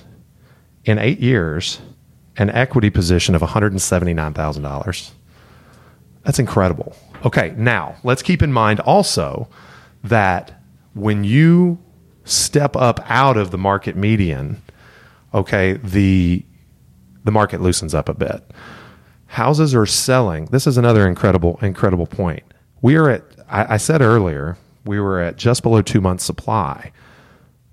in 0.90 0.98
eight 0.98 1.20
years 1.20 1.80
an 2.38 2.50
equity 2.50 2.90
position 2.90 3.36
of 3.36 3.42
$179,000. 3.42 5.12
That's 6.24 6.40
incredible. 6.40 6.96
Okay, 7.26 7.54
now 7.58 7.96
let's 8.04 8.24
keep 8.24 8.42
in 8.42 8.52
mind 8.52 8.80
also 8.80 9.48
that 10.04 10.60
when 10.96 11.24
you 11.24 11.78
step 12.24 12.76
up 12.76 13.02
out 13.06 13.38
of 13.38 13.52
the 13.52 13.58
market 13.58 13.96
median, 13.96 14.62
okay, 15.34 15.74
the 15.74 16.44
the 17.26 17.32
market 17.32 17.62
loosens 17.62 17.94
up 17.94 18.08
a 18.10 18.14
bit. 18.14 18.50
Houses 19.28 19.76
are 19.76 19.86
selling. 19.86 20.46
This 20.46 20.66
is 20.66 20.78
another 20.78 21.08
incredible, 21.08 21.60
incredible 21.62 22.08
point. 22.08 22.44
We 22.82 22.96
are 22.96 23.10
at, 23.10 23.24
I, 23.50 23.74
I 23.74 23.78
said 23.78 24.02
earlier, 24.02 24.58
we 24.86 25.00
were 25.00 25.20
at 25.20 25.36
just 25.36 25.62
below 25.62 25.82
two 25.82 26.02
months 26.02 26.24
supply. 26.24 26.92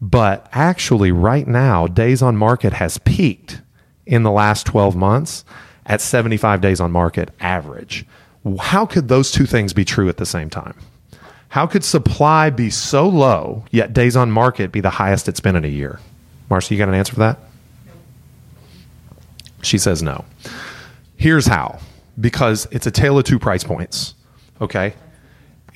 But 0.01 0.49
actually, 0.53 1.11
right 1.11 1.47
now, 1.47 1.87
days 1.87 2.23
on 2.23 2.37
market 2.37 2.75
has 2.75 2.99
peaked 2.99 3.63
in 4.05 4.23
the 4.23 4.31
last 4.31 4.67
12 4.67 4.95
months 4.95 5.45
at 5.87 6.01
75 6.01 6.61
days 6.61 6.81
on 6.81 6.93
market 6.93 7.31
average. 7.41 8.05
How 8.61 8.87
could 8.87 9.09
those 9.09 9.33
two 9.33 9.47
things 9.47 9.73
be 9.73 9.85
true 9.85 10.09
at 10.09 10.19
the 10.19 10.27
same 10.27 10.51
time? 10.51 10.75
How 11.49 11.67
could 11.67 11.85
supply 11.85 12.51
be 12.51 12.71
so 12.71 13.09
low, 13.09 13.65
yet 13.71 13.93
days 13.93 14.17
on 14.17 14.31
market 14.31 14.73
be 14.73 14.81
the 14.81 14.91
highest 14.91 15.29
it's 15.29 15.41
been 15.41 15.57
in 15.57 15.65
a 15.65 15.69
year? 15.69 16.01
Marcy, 16.51 16.75
you 16.75 16.79
got 16.79 16.89
an 16.89 16.95
answer 16.95 17.15
for 17.15 17.21
that? 17.21 17.39
She 19.63 19.79
says 19.79 20.03
no. 20.03 20.25
Here's 21.17 21.47
how 21.47 21.81
because 22.21 22.67
it's 22.71 22.87
a 22.87 22.91
tale 22.91 23.19
of 23.19 23.25
two 23.25 23.39
price 23.39 23.65
points. 23.65 24.15
Okay. 24.61 24.95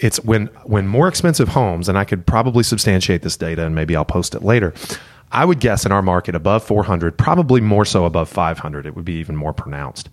It's 0.02 0.23
when 0.25 0.47
when 0.64 0.87
more 0.87 1.09
expensive 1.09 1.49
homes, 1.49 1.88
and 1.88 1.99
I 1.99 2.04
could 2.04 2.26
probably 2.26 2.62
substantiate 2.62 3.23
this 3.23 3.37
data 3.37 3.64
and 3.64 3.75
maybe 3.75 3.95
I'll 3.95 4.04
post 4.04 4.35
it 4.35 4.42
later. 4.42 4.75
I 5.33 5.45
would 5.45 5.61
guess 5.61 5.87
in 5.87 5.92
our 5.92 6.02
market 6.02 6.35
above 6.35 6.64
400, 6.64 7.16
probably 7.16 7.61
more 7.61 7.85
so 7.85 8.04
above 8.04 8.28
500, 8.28 8.85
it 8.85 8.97
would 8.97 9.04
be 9.04 9.14
even 9.14 9.37
more 9.37 9.52
pronounced. 9.52 10.09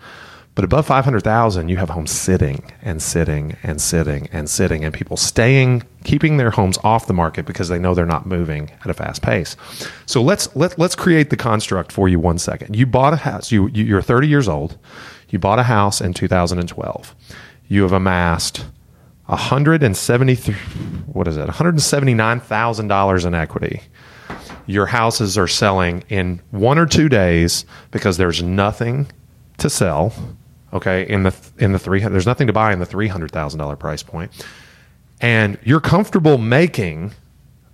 But 0.53 0.63
above 0.63 0.87
500,000, 0.87 1.69
you 1.69 1.77
have 1.77 1.91
homes 1.91 2.09
sitting 2.09 2.63
and 2.81 2.99
sitting 2.99 3.55
and 3.61 3.79
sitting 3.79 4.27
and 4.31 4.49
sitting, 4.49 4.83
and 4.83 4.91
people 4.91 5.15
staying, 5.15 5.83
keeping 6.03 6.37
their 6.37 6.49
homes 6.49 6.79
off 6.83 7.05
the 7.05 7.13
market 7.13 7.45
because 7.45 7.67
they 7.67 7.77
know 7.77 7.93
they're 7.93 8.07
not 8.07 8.25
moving 8.25 8.71
at 8.83 8.89
a 8.89 8.93
fast 8.95 9.21
pace. 9.21 9.55
So 10.07 10.21
let's 10.23 10.55
let, 10.55 10.79
let's 10.79 10.95
create 10.95 11.29
the 11.29 11.37
construct 11.37 11.91
for 11.91 12.09
you 12.09 12.19
one 12.19 12.39
second. 12.39 12.75
You 12.75 12.87
bought 12.87 13.13
a 13.13 13.17
house. 13.17 13.51
You, 13.51 13.67
you 13.67 13.83
you're 13.85 14.01
30 14.01 14.27
years 14.27 14.47
old. 14.47 14.79
You 15.29 15.37
bought 15.37 15.59
a 15.59 15.63
house 15.63 16.01
in 16.01 16.13
2012. 16.13 17.15
You 17.67 17.83
have 17.83 17.91
amassed 17.91 18.65
173 19.27 20.53
what 21.13 21.27
is 21.27 21.37
it? 21.37 21.47
$179,000 21.47 23.25
in 23.25 23.33
equity 23.33 23.81
your 24.67 24.85
houses 24.85 25.37
are 25.37 25.47
selling 25.47 26.03
in 26.09 26.41
one 26.51 26.77
or 26.77 26.85
two 26.85 27.09
days 27.09 27.65
because 27.89 28.17
there's 28.17 28.43
nothing 28.43 29.07
to 29.57 29.69
sell. 29.69 30.13
Okay, 30.73 31.07
in 31.07 31.23
the 31.23 31.33
in 31.57 31.71
the 31.71 31.79
three 31.79 32.01
there's 32.01 32.25
nothing 32.25 32.47
to 32.47 32.53
buy 32.53 32.73
in 32.73 32.79
the 32.79 32.85
three 32.85 33.07
hundred 33.07 33.31
thousand 33.31 33.57
dollar 33.57 33.77
price 33.77 34.03
point, 34.03 34.31
and 35.21 35.57
you're 35.63 35.79
comfortable 35.79 36.37
making 36.37 37.13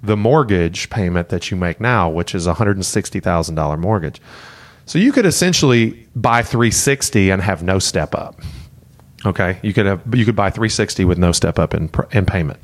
the 0.04 0.16
mortgage 0.16 0.90
payment 0.90 1.30
that 1.30 1.50
you 1.50 1.58
make 1.58 1.82
now, 1.82 2.10
which 2.10 2.36
is 2.36 2.46
a 2.46 2.54
hundred 2.54 2.78
and 2.78 2.86
sixty 2.86 3.20
thousand 3.20 3.56
dollar 3.56 3.76
mortgage. 3.76 4.22
So 4.86 5.00
you 5.00 5.12
could 5.12 5.26
essentially 5.26 6.08
buy 6.16 6.44
three 6.44 6.72
sixty 6.72 7.32
and 7.32 7.42
have 7.42 7.64
no 7.64 7.80
step 7.80 8.14
up. 8.14 8.40
Okay, 9.26 9.58
you 9.64 9.74
could 9.74 9.86
have 9.86 10.02
you 10.14 10.26
could 10.26 10.36
buy 10.36 10.50
360 10.50 11.06
with 11.06 11.18
no 11.18 11.32
step 11.32 11.58
up 11.58 11.74
in 11.74 11.90
in 12.12 12.26
payment. 12.26 12.60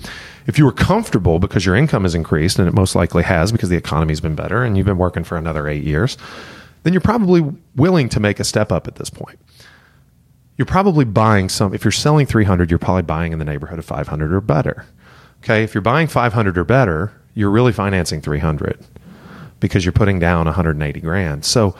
If 0.45 0.57
you 0.57 0.65
were 0.65 0.73
comfortable 0.73 1.39
because 1.39 1.65
your 1.65 1.75
income 1.75 2.03
has 2.03 2.15
increased 2.15 2.59
and 2.59 2.67
it 2.67 2.73
most 2.73 2.95
likely 2.95 3.23
has 3.23 3.51
because 3.51 3.69
the 3.69 3.77
economy's 3.77 4.19
been 4.19 4.35
better 4.35 4.63
and 4.63 4.75
you've 4.75 4.85
been 4.85 4.97
working 4.97 5.23
for 5.23 5.37
another 5.37 5.67
8 5.67 5.83
years, 5.83 6.17
then 6.83 6.93
you're 6.93 7.01
probably 7.01 7.45
willing 7.75 8.09
to 8.09 8.19
make 8.19 8.39
a 8.39 8.43
step 8.43 8.71
up 8.71 8.87
at 8.87 8.95
this 8.95 9.09
point. 9.09 9.39
You're 10.57 10.65
probably 10.65 11.05
buying 11.05 11.47
some 11.47 11.73
if 11.73 11.85
you're 11.85 11.91
selling 11.91 12.25
300, 12.25 12.69
you're 12.69 12.79
probably 12.79 13.03
buying 13.03 13.31
in 13.31 13.39
the 13.39 13.45
neighborhood 13.45 13.79
of 13.79 13.85
500 13.85 14.33
or 14.33 14.41
better. 14.41 14.85
Okay, 15.43 15.63
if 15.63 15.73
you're 15.73 15.81
buying 15.81 16.07
500 16.07 16.57
or 16.57 16.65
better, 16.65 17.13
you're 17.33 17.49
really 17.49 17.71
financing 17.71 18.19
300 18.19 18.85
because 19.61 19.85
you're 19.85 19.93
putting 19.93 20.19
down 20.19 20.45
180 20.45 20.99
grand. 20.99 21.45
So 21.45 21.75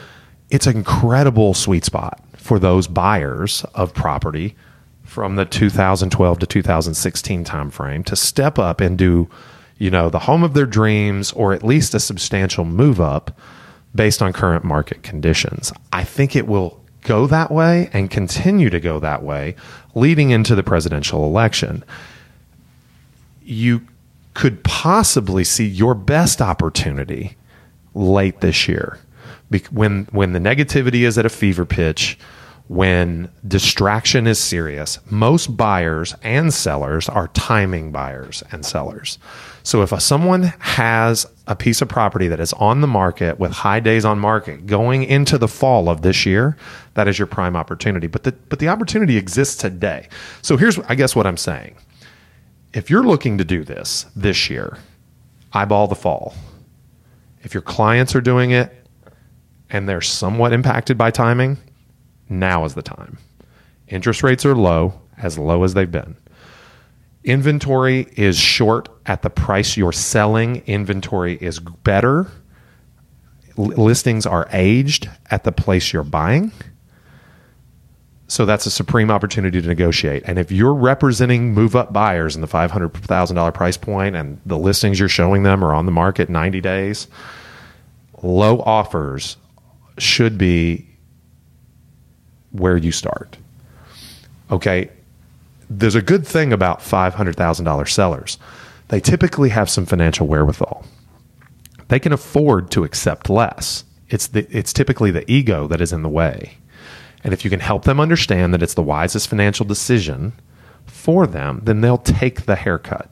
it's 0.50 0.68
an 0.68 0.78
incredible 0.78 1.54
sweet 1.54 1.84
spot 1.84 2.24
for 2.38 2.60
those 2.60 2.88
buyers 2.88 3.66
of 3.76 3.94
property 3.94 4.56
from 5.10 5.38
the 5.38 5.46
2012 5.46 6.40
to 6.40 6.46
2016 6.46 7.44
timeframe 7.44 8.06
to 8.06 8.16
step 8.16 8.60
up 8.60 8.80
and 8.80 8.96
do, 8.96 9.28
you 9.80 9.90
know, 9.90 10.08
the 10.08 10.20
home 10.20 10.44
of 10.44 10.54
their 10.54 10.68
dreams 10.68 11.32
or 11.32 11.52
at 11.52 11.64
least 11.64 11.96
a 11.96 12.00
substantial 12.00 12.64
move 12.64 13.02
up 13.02 13.36
based 13.96 14.22
on 14.22 14.32
current 14.32 14.64
market 14.64 15.02
conditions. 15.02 15.74
I 15.92 16.04
think 16.04 16.36
it 16.36 16.48
will 16.48 16.80
go 17.02 17.26
that 17.26 17.50
way 17.50 17.90
and 17.92 18.12
continue 18.12 18.70
to 18.70 18.80
go 18.80 19.00
that 19.00 19.24
way 19.24 19.56
leading 19.96 20.30
into 20.30 20.54
the 20.54 20.62
presidential 20.62 21.26
election. 21.26 21.84
You 23.42 23.82
could 24.36 24.64
possibly 24.64 25.44
see 25.44 25.66
your 25.66 25.96
best 25.96 26.40
opportunity 26.40 27.36
late 27.96 28.42
this 28.42 28.68
year 28.68 29.00
when 29.72 30.06
when 30.12 30.34
the 30.34 30.40
negativity 30.40 31.02
is 31.02 31.18
at 31.18 31.26
a 31.26 31.30
fever 31.30 31.66
pitch 31.66 32.20
when 32.70 33.32
distraction 33.48 34.28
is 34.28 34.38
serious, 34.38 35.00
most 35.10 35.58
buyers 35.58 36.16
and 36.22 36.54
sellers 36.54 37.10
are 37.10 37.28
timing 37.30 37.92
buyers 37.92 38.44
and 38.52 38.64
sellers. 38.64 39.18
So 39.64 39.82
if 39.82 39.90
someone 40.00 40.44
has 40.60 41.26
a 41.48 41.56
piece 41.56 41.82
of 41.82 41.90
property 41.90 42.28
that 42.28 42.40
is 42.40 42.54
on 42.54 42.82
the 42.82 42.88
market 42.88 43.40
with 43.40 43.52
high 43.52 43.80
days 43.80 44.06
on 44.06 44.20
market 44.20 44.68
going 44.68 45.04
into 45.04 45.40
the 45.40 45.48
fall 45.48 45.90
of 45.90 46.04
this 46.04 46.28
year, 46.28 46.58
that 46.94 47.08
is 47.08 47.18
your 47.18 47.26
prime 47.26 47.56
opportunity. 47.56 48.06
But 48.06 48.24
the 48.24 48.34
but 48.34 48.60
the 48.60 48.68
opportunity 48.68 49.18
exists 49.18 49.56
today. 49.56 50.08
So 50.44 50.56
here's 50.56 50.78
I 50.82 50.94
guess 50.94 51.16
what 51.16 51.26
I'm 51.26 51.38
saying. 51.38 51.76
If 52.72 52.92
you're 52.92 53.04
looking 53.04 53.40
to 53.40 53.44
do 53.44 53.64
this 53.64 54.06
this 54.16 54.48
year, 54.48 54.78
eyeball 55.54 55.88
the 55.88 55.96
fall. 55.96 56.36
If 57.42 57.56
your 57.56 57.64
clients 57.64 58.16
are 58.16 58.22
doing 58.22 58.52
it 58.52 58.86
and 59.72 59.90
they're 59.90 60.02
somewhat 60.02 60.54
impacted 60.54 61.00
by 61.00 61.10
timing, 61.10 61.58
now 62.30 62.66
is 62.66 62.76
the 62.76 62.82
time. 62.82 63.18
Interest 63.88 64.24
rates 64.24 64.46
are 64.46 64.56
low, 64.56 65.02
as 65.18 65.38
low 65.38 65.64
as 65.64 65.74
they've 65.74 65.92
been. 65.92 66.16
Inventory 67.24 68.08
is 68.16 68.38
short 68.38 68.90
at 69.06 69.24
the 69.24 69.30
price 69.30 69.76
you're 69.76 69.92
selling. 69.92 70.58
Inventory 70.68 71.38
is 71.42 71.60
better. 71.60 72.28
L- 73.58 73.66
listings 73.66 74.26
are 74.26 74.48
aged 74.52 75.10
at 75.30 75.44
the 75.44 75.52
place 75.52 75.92
you're 75.92 76.04
buying. 76.04 76.52
So 78.28 78.46
that's 78.46 78.68
a 78.68 78.72
supreme 78.72 79.10
opportunity 79.10 79.60
to 79.60 79.68
negotiate. 79.68 80.22
And 80.26 80.38
if 80.38 80.52
you're 80.52 80.74
representing 80.74 81.54
move 81.54 81.76
up 81.76 81.92
buyers 81.92 82.36
in 82.36 82.42
the 82.42 82.48
$500,000 82.48 83.54
price 83.56 83.76
point 83.76 84.16
and 84.16 84.40
the 84.46 84.58
listings 84.58 85.00
you're 85.00 85.10
showing 85.10 85.44
them 85.44 85.64
are 85.64 85.74
on 85.74 85.88
the 85.88 85.92
market 85.92 86.30
90 86.30 86.62
days, 86.62 87.08
low 88.22 88.60
offers 88.62 89.36
should 89.98 90.38
be 90.38 90.89
where 92.52 92.78
you 92.78 92.92
start. 92.92 93.38
Okay. 94.52 94.90
There's 95.70 95.96
a 95.96 96.02
good 96.02 96.26
thing 96.26 96.52
about 96.52 96.80
$500,000 96.80 97.90
sellers. 97.90 98.38
They 98.88 99.00
typically 99.00 99.50
have 99.50 99.70
some 99.70 99.86
financial 99.86 100.28
wherewithal. 100.28 100.84
They 101.90 102.00
can 102.00 102.12
afford 102.12 102.72
to 102.72 102.84
accept 102.84 103.30
less. 103.30 103.84
It's, 104.10 104.28
the, 104.28 104.48
it's 104.50 104.74
typically 104.74 105.12
the 105.12 105.30
ego 105.32 105.68
that 105.68 105.82
is 105.82 105.94
in 105.94 106.02
the 106.02 106.10
way. 106.10 106.58
And 107.24 107.34
if 107.34 107.44
you 107.44 107.52
can 107.52 107.60
help 107.60 107.84
them 107.84 108.00
understand 108.00 108.54
that 108.54 108.64
it's 108.64 108.74
the 108.74 108.82
wisest 108.82 109.28
financial 109.28 109.66
decision 109.66 110.34
for 110.86 111.28
them, 111.28 111.62
then 111.64 111.82
they'll 111.82 111.98
take 111.98 112.46
the 112.46 112.56
haircut. 112.56 113.10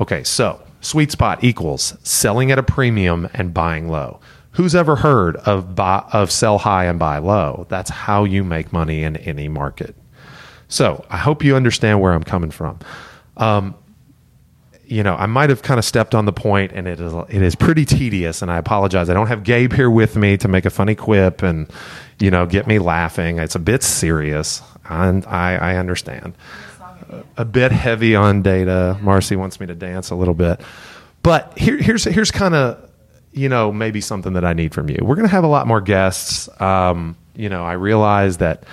Okay, 0.00 0.24
so 0.24 0.62
sweet 0.80 1.12
spot 1.12 1.44
equals 1.44 1.96
selling 2.02 2.50
at 2.50 2.58
a 2.58 2.62
premium 2.62 3.28
and 3.34 3.54
buying 3.54 3.88
low. 3.88 4.20
Who's 4.58 4.74
ever 4.74 4.96
heard 4.96 5.36
of 5.36 5.76
buy, 5.76 6.04
of 6.12 6.32
sell 6.32 6.58
high 6.58 6.86
and 6.86 6.98
buy 6.98 7.18
low? 7.18 7.66
That's 7.68 7.88
how 7.90 8.24
you 8.24 8.42
make 8.42 8.72
money 8.72 9.04
in 9.04 9.16
any 9.18 9.46
market. 9.46 9.94
So 10.66 11.06
I 11.08 11.16
hope 11.16 11.44
you 11.44 11.54
understand 11.54 12.00
where 12.00 12.12
I'm 12.12 12.24
coming 12.24 12.50
from. 12.50 12.80
Um, 13.36 13.76
you 14.84 15.04
know, 15.04 15.14
I 15.14 15.26
might 15.26 15.50
have 15.50 15.62
kind 15.62 15.78
of 15.78 15.84
stepped 15.84 16.12
on 16.12 16.24
the 16.24 16.32
point, 16.32 16.72
and 16.72 16.88
it 16.88 16.98
is 16.98 17.14
it 17.28 17.40
is 17.40 17.54
pretty 17.54 17.84
tedious, 17.84 18.42
and 18.42 18.50
I 18.50 18.58
apologize. 18.58 19.08
I 19.08 19.14
don't 19.14 19.28
have 19.28 19.44
Gabe 19.44 19.72
here 19.72 19.88
with 19.88 20.16
me 20.16 20.36
to 20.38 20.48
make 20.48 20.64
a 20.64 20.70
funny 20.70 20.96
quip 20.96 21.44
and 21.44 21.70
you 22.18 22.32
know 22.32 22.44
get 22.44 22.66
me 22.66 22.80
laughing. 22.80 23.38
It's 23.38 23.54
a 23.54 23.60
bit 23.60 23.84
serious. 23.84 24.60
And 24.88 25.24
I, 25.26 25.54
I 25.54 25.76
understand. 25.76 26.34
A 27.36 27.44
bit 27.44 27.70
heavy 27.70 28.16
on 28.16 28.42
data. 28.42 28.98
Marcy 29.02 29.36
wants 29.36 29.60
me 29.60 29.68
to 29.68 29.76
dance 29.76 30.10
a 30.10 30.16
little 30.16 30.34
bit. 30.34 30.60
But 31.22 31.56
here, 31.56 31.76
here's 31.76 32.02
here's 32.02 32.32
kind 32.32 32.56
of 32.56 32.87
you 33.32 33.48
know 33.48 33.72
maybe 33.72 34.00
something 34.00 34.32
that 34.34 34.44
I 34.44 34.52
need 34.52 34.74
from 34.74 34.88
you. 34.88 34.98
We're 35.02 35.16
going 35.16 35.26
to 35.26 35.32
have 35.32 35.44
a 35.44 35.48
lot 35.48 35.66
more 35.66 35.80
guests. 35.80 36.48
Um, 36.60 37.16
you 37.34 37.48
know, 37.48 37.64
I 37.64 37.74
realize 37.74 38.38
that 38.38 38.64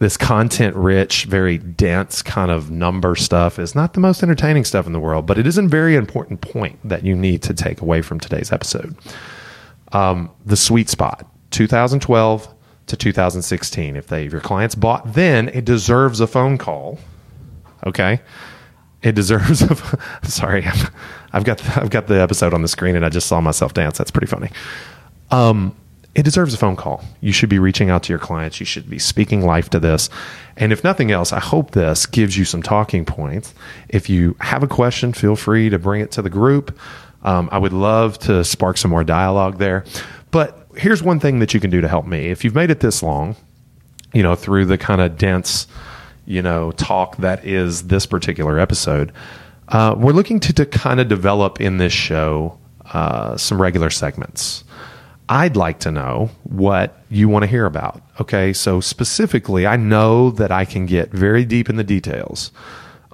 this 0.00 0.16
content 0.16 0.74
rich, 0.76 1.24
very 1.24 1.58
dense 1.58 2.22
kind 2.22 2.50
of 2.50 2.70
number 2.70 3.14
stuff 3.14 3.58
is 3.58 3.74
not 3.74 3.92
the 3.92 4.00
most 4.00 4.22
entertaining 4.22 4.64
stuff 4.64 4.86
in 4.86 4.92
the 4.92 5.00
world, 5.00 5.26
but 5.26 5.38
it 5.38 5.46
is 5.46 5.58
a 5.58 5.62
very 5.62 5.94
important 5.94 6.40
point 6.40 6.78
that 6.84 7.04
you 7.04 7.14
need 7.14 7.42
to 7.42 7.54
take 7.54 7.82
away 7.82 8.00
from 8.00 8.18
today's 8.18 8.50
episode. 8.50 8.96
Um, 9.92 10.30
the 10.46 10.56
sweet 10.56 10.88
spot, 10.88 11.26
2012 11.50 12.54
to 12.86 12.96
2016. 12.96 13.96
If 13.96 14.06
they 14.06 14.26
if 14.26 14.32
your 14.32 14.40
clients 14.40 14.74
bought 14.74 15.12
then, 15.12 15.48
it 15.50 15.64
deserves 15.64 16.20
a 16.20 16.26
phone 16.26 16.58
call. 16.58 16.98
Okay, 17.86 18.20
it 19.02 19.14
deserves. 19.14 19.64
Sorry, 20.22 20.66
I've 21.32 21.44
got 21.44 21.76
I've 21.76 21.90
got 21.90 22.06
the 22.06 22.20
episode 22.20 22.54
on 22.54 22.62
the 22.62 22.68
screen 22.68 22.96
and 22.96 23.04
I 23.04 23.08
just 23.08 23.26
saw 23.26 23.40
myself 23.40 23.74
dance. 23.74 23.98
That's 23.98 24.10
pretty 24.10 24.26
funny. 24.26 24.50
Um, 25.30 25.76
it 26.14 26.24
deserves 26.24 26.52
a 26.54 26.56
phone 26.56 26.74
call. 26.74 27.04
You 27.20 27.32
should 27.32 27.48
be 27.48 27.60
reaching 27.60 27.88
out 27.88 28.02
to 28.04 28.12
your 28.12 28.18
clients. 28.18 28.58
You 28.58 28.66
should 28.66 28.90
be 28.90 28.98
speaking 28.98 29.42
life 29.42 29.70
to 29.70 29.78
this. 29.78 30.10
And 30.56 30.72
if 30.72 30.82
nothing 30.82 31.12
else, 31.12 31.32
I 31.32 31.38
hope 31.38 31.70
this 31.70 32.06
gives 32.06 32.36
you 32.36 32.44
some 32.44 32.62
talking 32.62 33.04
points. 33.04 33.54
If 33.88 34.10
you 34.10 34.36
have 34.40 34.64
a 34.64 34.66
question, 34.66 35.12
feel 35.12 35.36
free 35.36 35.70
to 35.70 35.78
bring 35.78 36.00
it 36.00 36.10
to 36.12 36.22
the 36.22 36.30
group. 36.30 36.76
Um, 37.22 37.48
I 37.52 37.58
would 37.58 37.72
love 37.72 38.18
to 38.20 38.42
spark 38.42 38.76
some 38.76 38.90
more 38.90 39.04
dialogue 39.04 39.58
there. 39.58 39.84
But 40.32 40.66
here's 40.76 41.02
one 41.02 41.20
thing 41.20 41.38
that 41.40 41.54
you 41.54 41.60
can 41.60 41.70
do 41.70 41.80
to 41.80 41.88
help 41.88 42.06
me. 42.06 42.26
If 42.26 42.44
you've 42.44 42.54
made 42.54 42.70
it 42.70 42.80
this 42.80 43.02
long, 43.02 43.36
you 44.12 44.22
know, 44.22 44.34
through 44.34 44.64
the 44.64 44.78
kind 44.78 45.00
of 45.00 45.16
dense, 45.16 45.68
you 46.30 46.42
know, 46.42 46.70
talk 46.70 47.16
that 47.16 47.44
is 47.44 47.88
this 47.88 48.06
particular 48.06 48.60
episode, 48.60 49.10
uh, 49.66 49.96
we're 49.98 50.12
looking 50.12 50.38
to, 50.38 50.52
to 50.52 50.64
kind 50.64 51.00
of 51.00 51.08
develop 51.08 51.60
in 51.60 51.78
this 51.78 51.92
show 51.92 52.56
uh, 52.92 53.36
some 53.36 53.60
regular 53.60 53.90
segments. 53.90 54.62
I'd 55.28 55.56
like 55.56 55.80
to 55.80 55.90
know 55.90 56.30
what 56.44 57.02
you 57.10 57.28
want 57.28 57.42
to 57.42 57.46
hear 57.48 57.66
about. 57.66 58.00
Okay, 58.20 58.52
so 58.52 58.80
specifically, 58.80 59.66
I 59.66 59.76
know 59.76 60.30
that 60.30 60.52
I 60.52 60.64
can 60.64 60.86
get 60.86 61.10
very 61.10 61.44
deep 61.44 61.68
in 61.68 61.74
the 61.74 61.84
details, 61.84 62.52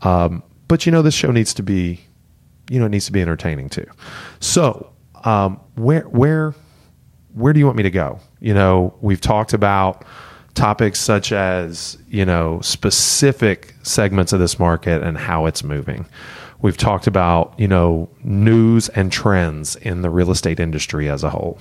um, 0.03 0.43
but 0.69 0.85
you 0.85 0.93
know, 0.93 1.01
this 1.01 1.15
show 1.15 1.31
needs 1.31 1.55
to 1.55 1.63
be, 1.63 2.01
you 2.69 2.79
know, 2.79 2.85
it 2.85 2.91
needs 2.91 3.07
to 3.07 3.13
be 3.13 3.23
entertaining 3.23 3.71
too. 3.71 3.87
So, 4.41 4.91
um, 5.25 5.59
where 5.77 6.03
where 6.03 6.55
where 7.33 7.55
do 7.55 7.61
you 7.61 7.65
want 7.65 7.79
me 7.79 7.83
to 7.83 7.91
go? 7.91 8.21
You 8.41 8.53
know, 8.53 8.95
we've 9.01 9.23
talked 9.23 9.55
about 9.55 10.05
topics 10.57 10.99
such 10.99 11.33
as 11.33 11.99
you 12.09 12.25
know 12.25 12.61
specific 12.63 13.75
segments 13.83 14.33
of 14.33 14.41
this 14.41 14.59
market 14.59 15.03
and 15.03 15.17
how 15.17 15.47
it's 15.47 15.63
moving. 15.63 16.07
We've 16.63 16.77
talked 16.77 17.07
about 17.07 17.55
you 17.59 17.69
know 17.69 18.09
news 18.25 18.89
and 18.91 19.13
trends 19.13 19.77
in 19.77 20.03
the 20.03 20.11
real 20.11 20.31
estate 20.31 20.59
industry 20.59 21.09
as 21.09 21.23
a 21.23 21.31
whole. 21.31 21.59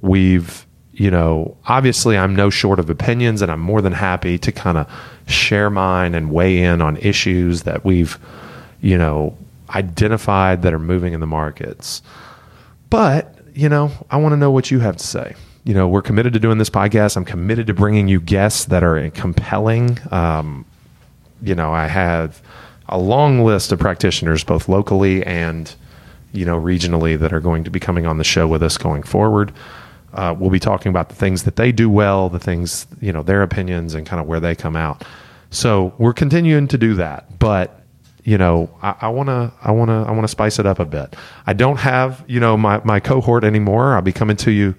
We've 0.00 0.66
you 0.94 1.10
know 1.10 1.56
obviously 1.66 2.18
i'm 2.18 2.36
no 2.36 2.50
short 2.50 2.78
of 2.78 2.90
opinions 2.90 3.40
and 3.40 3.50
i'm 3.50 3.58
more 3.58 3.80
than 3.80 3.94
happy 3.94 4.36
to 4.36 4.52
kind 4.52 4.76
of 4.76 4.86
share 5.26 5.70
mine 5.70 6.14
and 6.14 6.30
weigh 6.30 6.58
in 6.62 6.82
on 6.82 6.98
issues 6.98 7.62
that 7.62 7.82
we've 7.82 8.18
you 8.82 8.98
know 8.98 9.34
identified 9.70 10.60
that 10.60 10.74
are 10.74 10.78
moving 10.78 11.14
in 11.14 11.20
the 11.20 11.26
markets. 11.26 12.02
But 12.90 13.38
you 13.54 13.68
know 13.68 13.90
i 14.10 14.16
want 14.16 14.32
to 14.32 14.36
know 14.36 14.50
what 14.50 14.70
you 14.70 14.80
have 14.80 14.96
to 14.96 15.06
say 15.06 15.34
you 15.64 15.74
know 15.74 15.86
we're 15.88 16.02
committed 16.02 16.32
to 16.32 16.38
doing 16.38 16.58
this 16.58 16.70
podcast 16.70 17.16
i'm 17.16 17.24
committed 17.24 17.66
to 17.66 17.74
bringing 17.74 18.08
you 18.08 18.20
guests 18.20 18.66
that 18.66 18.82
are 18.82 19.10
compelling 19.10 19.98
um, 20.10 20.64
you 21.42 21.54
know 21.54 21.72
i 21.72 21.86
have 21.86 22.42
a 22.88 22.98
long 22.98 23.44
list 23.44 23.72
of 23.72 23.78
practitioners 23.78 24.44
both 24.44 24.68
locally 24.68 25.24
and 25.24 25.74
you 26.32 26.44
know 26.44 26.60
regionally 26.60 27.18
that 27.18 27.32
are 27.32 27.40
going 27.40 27.64
to 27.64 27.70
be 27.70 27.80
coming 27.80 28.06
on 28.06 28.18
the 28.18 28.24
show 28.24 28.46
with 28.48 28.62
us 28.62 28.76
going 28.76 29.02
forward 29.02 29.52
uh, 30.12 30.34
we'll 30.38 30.50
be 30.50 30.60
talking 30.60 30.90
about 30.90 31.08
the 31.08 31.14
things 31.14 31.44
that 31.44 31.56
they 31.56 31.72
do 31.72 31.88
well, 31.88 32.28
the 32.28 32.38
things, 32.38 32.86
you 33.00 33.12
know, 33.12 33.22
their 33.22 33.42
opinions 33.42 33.94
and 33.94 34.06
kind 34.06 34.20
of 34.20 34.26
where 34.26 34.40
they 34.40 34.54
come 34.54 34.76
out. 34.76 35.04
So 35.50 35.94
we're 35.98 36.12
continuing 36.12 36.68
to 36.68 36.78
do 36.78 36.94
that, 36.94 37.38
but 37.38 37.78
you 38.24 38.38
know, 38.38 38.70
I 38.82 39.08
want 39.08 39.30
to, 39.30 39.52
I 39.62 39.72
want 39.72 39.88
to, 39.88 39.94
I 39.94 40.12
want 40.12 40.22
to 40.22 40.28
spice 40.28 40.60
it 40.60 40.66
up 40.66 40.78
a 40.78 40.84
bit. 40.84 41.16
I 41.44 41.54
don't 41.54 41.78
have, 41.78 42.24
you 42.28 42.38
know, 42.38 42.56
my, 42.56 42.80
my 42.84 43.00
cohort 43.00 43.42
anymore. 43.42 43.96
I'll 43.96 44.02
be 44.02 44.12
coming 44.12 44.36
to 44.36 44.52
you, 44.52 44.76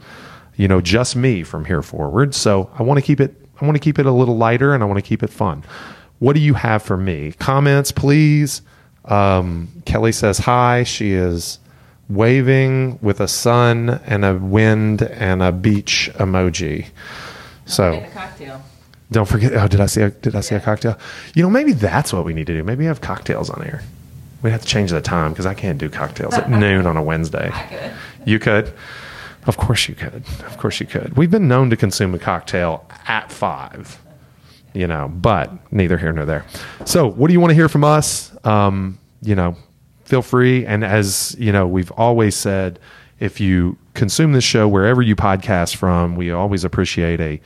you 0.55 0.67
know, 0.67 0.81
just 0.81 1.15
me 1.15 1.43
from 1.43 1.65
here 1.65 1.81
forward. 1.81 2.35
So 2.35 2.69
I 2.77 2.83
want 2.83 2.99
to 2.99 3.01
keep 3.05 3.19
it, 3.19 3.35
I 3.61 3.65
want 3.65 3.75
to 3.75 3.79
keep 3.79 3.99
it 3.99 4.05
a 4.05 4.11
little 4.11 4.37
lighter 4.37 4.73
and 4.73 4.83
I 4.83 4.85
want 4.85 4.97
to 4.97 5.07
keep 5.07 5.23
it 5.23 5.29
fun. 5.29 5.63
What 6.19 6.33
do 6.33 6.41
you 6.41 6.53
have 6.53 6.83
for 6.83 6.97
me? 6.97 7.33
Comments, 7.33 7.91
please. 7.91 8.61
Um, 9.05 9.67
Kelly 9.85 10.11
says 10.11 10.37
hi. 10.37 10.83
She 10.83 11.11
is 11.11 11.59
waving 12.09 12.99
with 13.01 13.19
a 13.19 13.27
sun 13.27 14.01
and 14.05 14.23
a 14.23 14.35
wind 14.35 15.01
and 15.01 15.41
a 15.41 15.51
beach 15.51 16.09
emoji. 16.15 16.87
So 17.65 18.05
don't 19.11 19.27
forget. 19.27 19.53
Oh, 19.53 19.67
did 19.67 19.79
I 19.79 19.85
see? 19.85 20.01
A, 20.01 20.09
did 20.09 20.35
I 20.35 20.41
see 20.41 20.55
yeah. 20.55 20.61
a 20.61 20.63
cocktail? 20.63 20.97
You 21.35 21.43
know, 21.43 21.49
maybe 21.49 21.73
that's 21.73 22.11
what 22.11 22.25
we 22.25 22.33
need 22.33 22.47
to 22.47 22.53
do. 22.53 22.63
Maybe 22.63 22.85
have 22.85 23.01
cocktails 23.01 23.49
on 23.49 23.63
air. 23.63 23.81
We 24.41 24.51
have 24.51 24.61
to 24.61 24.67
change 24.67 24.91
the 24.91 25.01
time 25.01 25.31
because 25.31 25.45
I 25.45 25.53
can't 25.53 25.77
do 25.77 25.89
cocktails 25.89 26.33
at 26.33 26.49
noon 26.49 26.85
on 26.85 26.97
a 26.97 27.03
Wednesday. 27.03 27.49
I 27.53 27.61
could. 27.63 27.91
You 28.27 28.39
could. 28.39 28.73
Of 29.45 29.57
course 29.57 29.89
you 29.89 29.95
could. 29.95 30.23
Of 30.45 30.57
course 30.57 30.79
you 30.79 30.85
could. 30.85 31.17
We've 31.17 31.31
been 31.31 31.47
known 31.47 31.69
to 31.69 31.77
consume 31.77 32.13
a 32.15 32.19
cocktail 32.19 32.89
at 33.07 33.31
five. 33.31 33.99
You 34.73 34.87
know, 34.87 35.07
but 35.13 35.51
neither 35.71 35.99
here 35.99 36.11
nor 36.11 36.25
there. 36.25 36.45
So, 36.85 37.07
what 37.07 37.27
do 37.27 37.33
you 37.33 37.39
want 37.39 37.51
to 37.51 37.55
hear 37.55 37.69
from 37.69 37.83
us? 37.83 38.35
Um, 38.43 38.97
you 39.21 39.35
know, 39.35 39.55
feel 40.05 40.23
free. 40.23 40.65
And 40.65 40.83
as 40.83 41.35
you 41.37 41.51
know, 41.51 41.67
we've 41.67 41.91
always 41.91 42.35
said, 42.35 42.79
if 43.19 43.39
you 43.39 43.77
consume 43.93 44.33
this 44.33 44.43
show 44.43 44.67
wherever 44.67 45.01
you 45.01 45.15
podcast 45.15 45.75
from, 45.75 46.15
we 46.15 46.31
always 46.31 46.63
appreciate 46.63 47.21
a 47.21 47.39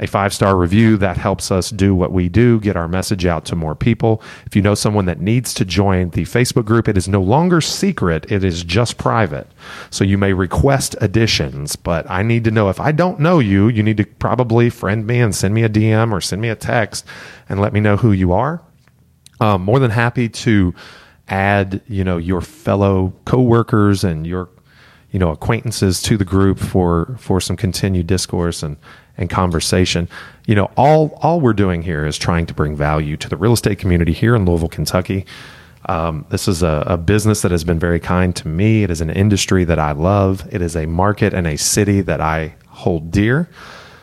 a 0.00 0.06
five 0.06 0.32
star 0.32 0.56
review 0.56 0.96
that 0.96 1.16
helps 1.18 1.50
us 1.50 1.70
do 1.70 1.94
what 1.94 2.10
we 2.10 2.28
do, 2.28 2.58
get 2.58 2.74
our 2.74 2.88
message 2.88 3.26
out 3.26 3.44
to 3.44 3.54
more 3.54 3.74
people. 3.74 4.22
If 4.46 4.56
you 4.56 4.62
know 4.62 4.74
someone 4.74 5.04
that 5.04 5.20
needs 5.20 5.54
to 5.54 5.64
join 5.64 6.10
the 6.10 6.22
Facebook 6.22 6.64
group, 6.64 6.88
it 6.88 6.96
is 6.96 7.06
no 7.06 7.20
longer 7.20 7.60
secret, 7.60 8.30
it 8.32 8.42
is 8.42 8.64
just 8.64 8.96
private. 8.96 9.46
So 9.90 10.02
you 10.02 10.16
may 10.16 10.32
request 10.32 10.96
additions, 11.00 11.76
but 11.76 12.10
I 12.10 12.22
need 12.22 12.44
to 12.44 12.50
know 12.50 12.70
if 12.70 12.80
I 12.80 12.92
don't 12.92 13.20
know 13.20 13.38
you, 13.38 13.68
you 13.68 13.82
need 13.82 13.98
to 13.98 14.06
probably 14.06 14.70
friend 14.70 15.06
me 15.06 15.20
and 15.20 15.34
send 15.34 15.54
me 15.54 15.62
a 15.62 15.68
DM 15.68 16.12
or 16.12 16.20
send 16.20 16.40
me 16.40 16.48
a 16.48 16.56
text 16.56 17.04
and 17.48 17.60
let 17.60 17.74
me 17.74 17.80
know 17.80 17.98
who 17.98 18.12
you 18.12 18.32
are. 18.32 18.62
Um, 19.40 19.62
more 19.62 19.78
than 19.78 19.90
happy 19.90 20.28
to 20.28 20.74
add, 21.28 21.82
you 21.86 22.04
know, 22.04 22.16
your 22.16 22.40
fellow 22.40 23.12
coworkers 23.24 24.02
and 24.02 24.26
your, 24.26 24.48
you 25.10 25.18
know, 25.18 25.30
acquaintances 25.30 26.02
to 26.02 26.16
the 26.16 26.24
group 26.24 26.58
for 26.58 27.16
for 27.18 27.40
some 27.40 27.56
continued 27.56 28.06
discourse 28.06 28.62
and 28.62 28.76
and 29.20 29.30
conversation. 29.30 30.08
You 30.46 30.56
know, 30.56 30.70
all 30.76 31.18
all 31.22 31.40
we're 31.40 31.52
doing 31.52 31.82
here 31.82 32.04
is 32.04 32.18
trying 32.18 32.46
to 32.46 32.54
bring 32.54 32.74
value 32.74 33.16
to 33.18 33.28
the 33.28 33.36
real 33.36 33.52
estate 33.52 33.78
community 33.78 34.12
here 34.12 34.34
in 34.34 34.44
Louisville, 34.44 34.68
Kentucky. 34.68 35.26
Um, 35.86 36.26
this 36.28 36.46
is 36.46 36.62
a, 36.62 36.84
a, 36.86 36.96
business 36.98 37.40
that 37.40 37.50
has 37.52 37.64
been 37.64 37.78
very 37.78 38.00
kind 38.00 38.36
to 38.36 38.48
me. 38.48 38.82
It 38.82 38.90
is 38.90 39.00
an 39.00 39.08
industry 39.08 39.64
that 39.64 39.78
I 39.78 39.92
love. 39.92 40.46
It 40.52 40.60
is 40.60 40.76
a 40.76 40.86
market 40.86 41.32
and 41.32 41.46
a 41.46 41.56
city 41.56 42.02
that 42.02 42.20
I 42.20 42.54
hold 42.68 43.10
dear. 43.10 43.48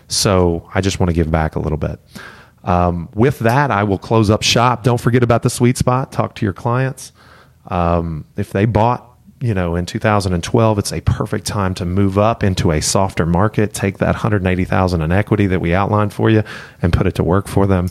So 0.08 0.68
I 0.74 0.82
just 0.82 1.00
want 1.00 1.12
to 1.12 1.14
give 1.14 1.30
back 1.30 1.56
a 1.56 1.60
little 1.60 1.78
bit. 1.78 2.00
Um, 2.64 3.10
with 3.14 3.40
that, 3.40 3.70
I 3.70 3.84
will 3.84 4.00
close 4.00 4.30
up 4.30 4.42
shop. 4.42 4.84
Don't 4.84 5.00
forget 5.00 5.22
about 5.22 5.44
the 5.44 5.50
sweet 5.50 5.78
spot. 5.78 6.12
Talk 6.12 6.36
to 6.36 6.46
your 6.46 6.54
clients. 6.54 7.12
Um, 7.68 8.26
if 8.36 8.52
they 8.52 8.66
bought, 8.66 9.17
you 9.40 9.54
know, 9.54 9.76
in 9.76 9.86
2012, 9.86 10.80
it's 10.80 10.92
a 10.92 11.02
perfect 11.02 11.46
time 11.46 11.76
to 11.76 11.86
move 11.86 12.18
up 12.18 12.44
into 12.44 12.72
a 12.72 12.82
softer 12.82 13.26
market. 13.26 13.74
Take 13.74 14.00
that 14.00 14.08
180,000 14.08 15.02
in 15.02 15.12
equity 15.12 15.48
that 15.48 15.62
we 15.62 15.74
outlined 15.74 16.14
for 16.14 16.30
you 16.30 16.44
and 16.82 16.92
put 16.92 17.06
it 17.06 17.16
to 17.16 17.24
work 17.24 17.48
for 17.48 17.68
them. 17.68 17.90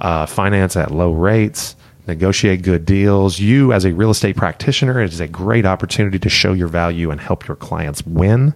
Uh, 0.00 0.26
finance 0.26 0.76
at 0.76 0.90
low 0.90 1.12
rates, 1.12 1.76
negotiate 2.06 2.62
good 2.62 2.84
deals. 2.84 3.38
You, 3.38 3.72
as 3.72 3.84
a 3.84 3.94
real 3.94 4.10
estate 4.10 4.36
practitioner, 4.36 5.00
it 5.00 5.12
is 5.12 5.20
a 5.20 5.28
great 5.28 5.64
opportunity 5.64 6.18
to 6.18 6.28
show 6.28 6.52
your 6.52 6.68
value 6.68 7.10
and 7.10 7.20
help 7.20 7.46
your 7.46 7.56
clients 7.56 8.04
win, 8.04 8.52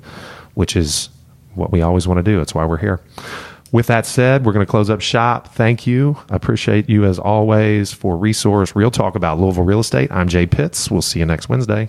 which 0.54 0.76
is 0.76 1.08
what 1.54 1.72
we 1.72 1.80
always 1.80 2.06
want 2.06 2.18
to 2.18 2.22
do. 2.22 2.40
It's 2.40 2.54
why 2.54 2.66
we're 2.66 2.76
here. 2.76 3.00
With 3.72 3.86
that 3.86 4.04
said, 4.04 4.44
we're 4.44 4.52
going 4.52 4.66
to 4.66 4.70
close 4.70 4.90
up 4.90 5.00
shop. 5.00 5.54
Thank 5.54 5.86
you. 5.86 6.18
I 6.30 6.36
appreciate 6.36 6.88
you 6.88 7.04
as 7.04 7.18
always 7.18 7.92
for 7.92 8.16
Resource 8.16 8.76
Real 8.76 8.90
Talk 8.90 9.14
about 9.14 9.40
Louisville 9.40 9.64
real 9.64 9.80
estate. 9.80 10.10
I'm 10.12 10.28
Jay 10.28 10.46
Pitts. 10.46 10.90
We'll 10.90 11.02
see 11.02 11.18
you 11.20 11.26
next 11.26 11.48
Wednesday. 11.48 11.88